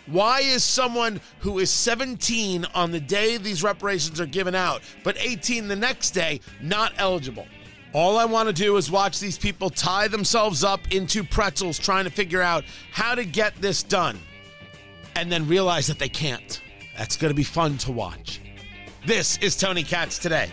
Why 0.07 0.41
is 0.41 0.63
someone 0.63 1.19
who 1.39 1.59
is 1.59 1.71
17 1.71 2.65
on 2.75 2.91
the 2.91 2.99
day 2.99 3.37
these 3.37 3.63
reparations 3.63 4.21
are 4.21 4.27
given 4.27 4.53
out, 4.53 4.81
but 5.03 5.17
18 5.19 5.67
the 5.67 5.75
next 5.75 6.11
day, 6.11 6.41
not 6.61 6.93
eligible? 6.97 7.47
All 7.91 8.17
I 8.17 8.25
want 8.25 8.47
to 8.47 8.53
do 8.53 8.77
is 8.77 8.91
watch 8.91 9.19
these 9.19 9.37
people 9.37 9.69
tie 9.69 10.07
themselves 10.07 10.63
up 10.63 10.91
into 10.91 11.23
pretzels 11.23 11.79
trying 11.79 12.03
to 12.03 12.11
figure 12.11 12.41
out 12.41 12.65
how 12.91 13.15
to 13.15 13.25
get 13.25 13.55
this 13.61 13.81
done 13.81 14.19
and 15.15 15.31
then 15.31 15.47
realize 15.47 15.87
that 15.87 15.97
they 15.97 16.09
can't. 16.09 16.61
That's 16.97 17.17
going 17.17 17.31
to 17.31 17.35
be 17.35 17.43
fun 17.43 17.77
to 17.79 17.91
watch. 17.91 18.41
This 19.05 19.37
is 19.37 19.55
Tony 19.55 19.83
Katz 19.83 20.19
today. 20.19 20.49